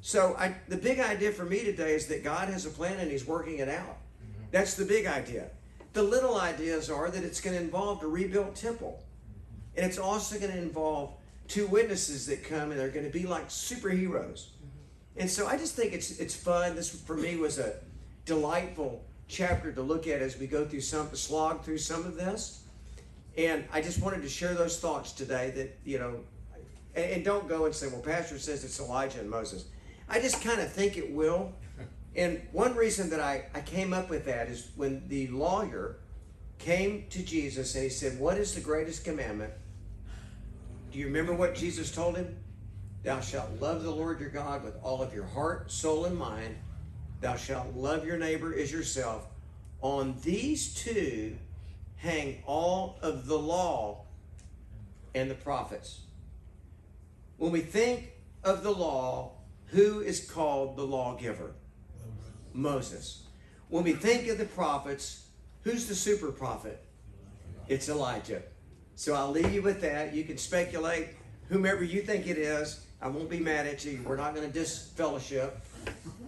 So, 0.00 0.36
I, 0.38 0.54
the 0.68 0.76
big 0.76 1.00
idea 1.00 1.32
for 1.32 1.44
me 1.44 1.64
today 1.64 1.94
is 1.94 2.06
that 2.08 2.22
God 2.22 2.48
has 2.48 2.66
a 2.66 2.70
plan 2.70 2.98
and 2.98 3.10
He's 3.10 3.26
working 3.26 3.58
it 3.58 3.68
out. 3.68 3.98
Mm-hmm. 4.22 4.44
That's 4.50 4.74
the 4.74 4.84
big 4.84 5.06
idea. 5.06 5.50
The 5.92 6.02
little 6.02 6.38
ideas 6.38 6.90
are 6.90 7.10
that 7.10 7.24
it's 7.24 7.40
going 7.40 7.56
to 7.56 7.62
involve 7.62 8.02
a 8.02 8.06
rebuilt 8.06 8.54
temple. 8.54 9.02
And 9.76 9.86
it's 9.86 9.98
also 9.98 10.38
going 10.38 10.52
to 10.52 10.58
involve 10.58 11.12
two 11.48 11.66
witnesses 11.66 12.26
that 12.26 12.44
come 12.44 12.70
and 12.70 12.78
they're 12.78 12.88
going 12.88 13.06
to 13.06 13.12
be 13.12 13.26
like 13.26 13.48
superheroes. 13.48 14.48
And 15.16 15.30
so 15.30 15.46
I 15.46 15.56
just 15.56 15.74
think 15.74 15.92
it's 15.92 16.18
it's 16.18 16.34
fun. 16.34 16.76
This 16.76 16.90
for 16.90 17.16
me 17.16 17.36
was 17.36 17.58
a 17.58 17.74
delightful 18.24 19.02
chapter 19.28 19.72
to 19.72 19.82
look 19.82 20.06
at 20.06 20.20
as 20.20 20.38
we 20.38 20.46
go 20.46 20.64
through 20.64 20.82
some 20.82 21.14
slog 21.14 21.62
through 21.62 21.78
some 21.78 22.04
of 22.04 22.16
this. 22.16 22.62
And 23.36 23.64
I 23.72 23.80
just 23.80 24.00
wanted 24.00 24.22
to 24.22 24.28
share 24.28 24.54
those 24.54 24.78
thoughts 24.78 25.12
today 25.12 25.50
that, 25.56 25.78
you 25.84 25.98
know, 25.98 26.20
and, 26.94 27.04
and 27.04 27.24
don't 27.24 27.48
go 27.48 27.66
and 27.66 27.74
say, 27.74 27.88
well, 27.88 28.00
Pastor 28.00 28.38
says 28.38 28.64
it's 28.64 28.80
Elijah 28.80 29.20
and 29.20 29.28
Moses. 29.28 29.66
I 30.08 30.20
just 30.20 30.42
kind 30.42 30.60
of 30.60 30.72
think 30.72 30.96
it 30.96 31.12
will. 31.12 31.52
And 32.16 32.40
one 32.50 32.74
reason 32.74 33.10
that 33.10 33.20
I, 33.20 33.44
I 33.54 33.60
came 33.60 33.92
up 33.92 34.08
with 34.08 34.24
that 34.24 34.48
is 34.48 34.70
when 34.74 35.06
the 35.08 35.28
lawyer 35.28 35.98
came 36.58 37.04
to 37.10 37.22
Jesus 37.22 37.74
and 37.74 37.84
he 37.84 37.90
said, 37.90 38.18
What 38.18 38.38
is 38.38 38.54
the 38.54 38.62
greatest 38.62 39.04
commandment? 39.04 39.52
Do 40.90 40.98
you 40.98 41.08
remember 41.08 41.34
what 41.34 41.54
Jesus 41.54 41.92
told 41.92 42.16
him? 42.16 42.34
Thou 43.02 43.20
shalt 43.20 43.60
love 43.60 43.82
the 43.82 43.90
Lord 43.90 44.18
your 44.18 44.30
God 44.30 44.64
with 44.64 44.76
all 44.82 45.02
of 45.02 45.12
your 45.12 45.26
heart, 45.26 45.70
soul, 45.70 46.06
and 46.06 46.16
mind. 46.16 46.56
Thou 47.20 47.36
shalt 47.36 47.74
love 47.74 48.06
your 48.06 48.16
neighbor 48.16 48.58
as 48.58 48.72
yourself. 48.72 49.26
On 49.82 50.16
these 50.22 50.72
two 50.72 51.36
hang 51.96 52.42
all 52.46 52.98
of 53.02 53.26
the 53.26 53.38
law 53.38 54.04
and 55.14 55.30
the 55.30 55.34
prophets. 55.34 56.00
When 57.38 57.52
we 57.52 57.60
think 57.60 58.12
of 58.44 58.62
the 58.62 58.70
law, 58.70 59.32
who 59.66 60.00
is 60.00 60.20
called 60.28 60.76
the 60.76 60.84
lawgiver? 60.84 61.52
Moses. 62.52 63.24
When 63.68 63.84
we 63.84 63.92
think 63.92 64.28
of 64.28 64.38
the 64.38 64.44
prophets, 64.44 65.26
who's 65.62 65.86
the 65.86 65.94
super 65.94 66.30
prophet? 66.30 66.82
It's 67.68 67.88
Elijah. 67.88 68.42
So 68.94 69.14
I'll 69.14 69.30
leave 69.30 69.52
you 69.52 69.62
with 69.62 69.80
that. 69.82 70.14
You 70.14 70.24
can 70.24 70.38
speculate 70.38 71.08
whomever 71.48 71.84
you 71.84 72.00
think 72.02 72.26
it 72.26 72.38
is. 72.38 72.86
I 73.02 73.08
won't 73.08 73.28
be 73.28 73.40
mad 73.40 73.66
at 73.66 73.84
you. 73.84 74.00
We're 74.06 74.16
not 74.16 74.34
going 74.34 74.46
to 74.46 74.52
disfellowship. 74.52 75.60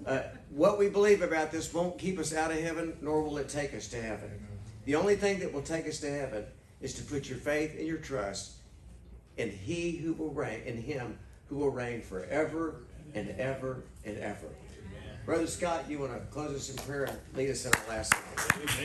Uh, 0.05 0.23
what 0.51 0.79
we 0.79 0.89
believe 0.89 1.23
about 1.23 1.51
this 1.51 1.73
won't 1.73 1.99
keep 1.99 2.19
us 2.19 2.35
out 2.35 2.51
of 2.51 2.59
heaven, 2.59 2.97
nor 3.01 3.23
will 3.23 3.39
it 3.39 3.49
take 3.49 3.75
us 3.75 3.89
to 3.89 4.01
heaven. 4.01 4.31
The 4.89 4.95
only 4.95 5.17
thing 5.17 5.41
that 5.41 5.53
will 5.53 5.61
take 5.61 5.87
us 5.87 6.01
to 6.01 6.11
heaven 6.11 6.47
is 6.81 6.95
to 6.95 7.03
put 7.03 7.29
your 7.29 7.37
faith 7.37 7.77
and 7.77 7.87
your 7.87 7.99
trust 7.99 8.53
in 9.37 9.51
He 9.51 9.91
who 9.91 10.15
will 10.15 10.31
reign, 10.31 10.63
in 10.65 10.81
Him 10.81 11.19
who 11.51 11.57
will 11.57 11.69
reign 11.69 12.01
forever 12.01 12.77
and 13.15 13.29
ever 13.39 13.85
and 14.07 14.17
ever. 14.17 14.49
Brother 15.27 15.47
Scott, 15.47 15.91
you 15.91 15.99
want 15.99 16.15
to 16.15 16.21
close 16.33 16.57
us 16.57 16.71
in 16.71 16.77
prayer 16.79 17.05
and 17.05 17.19
lead 17.37 17.51
us 17.51 17.67
in 17.67 17.73
our 17.75 17.97
last 17.97 18.15
song? 18.15 18.23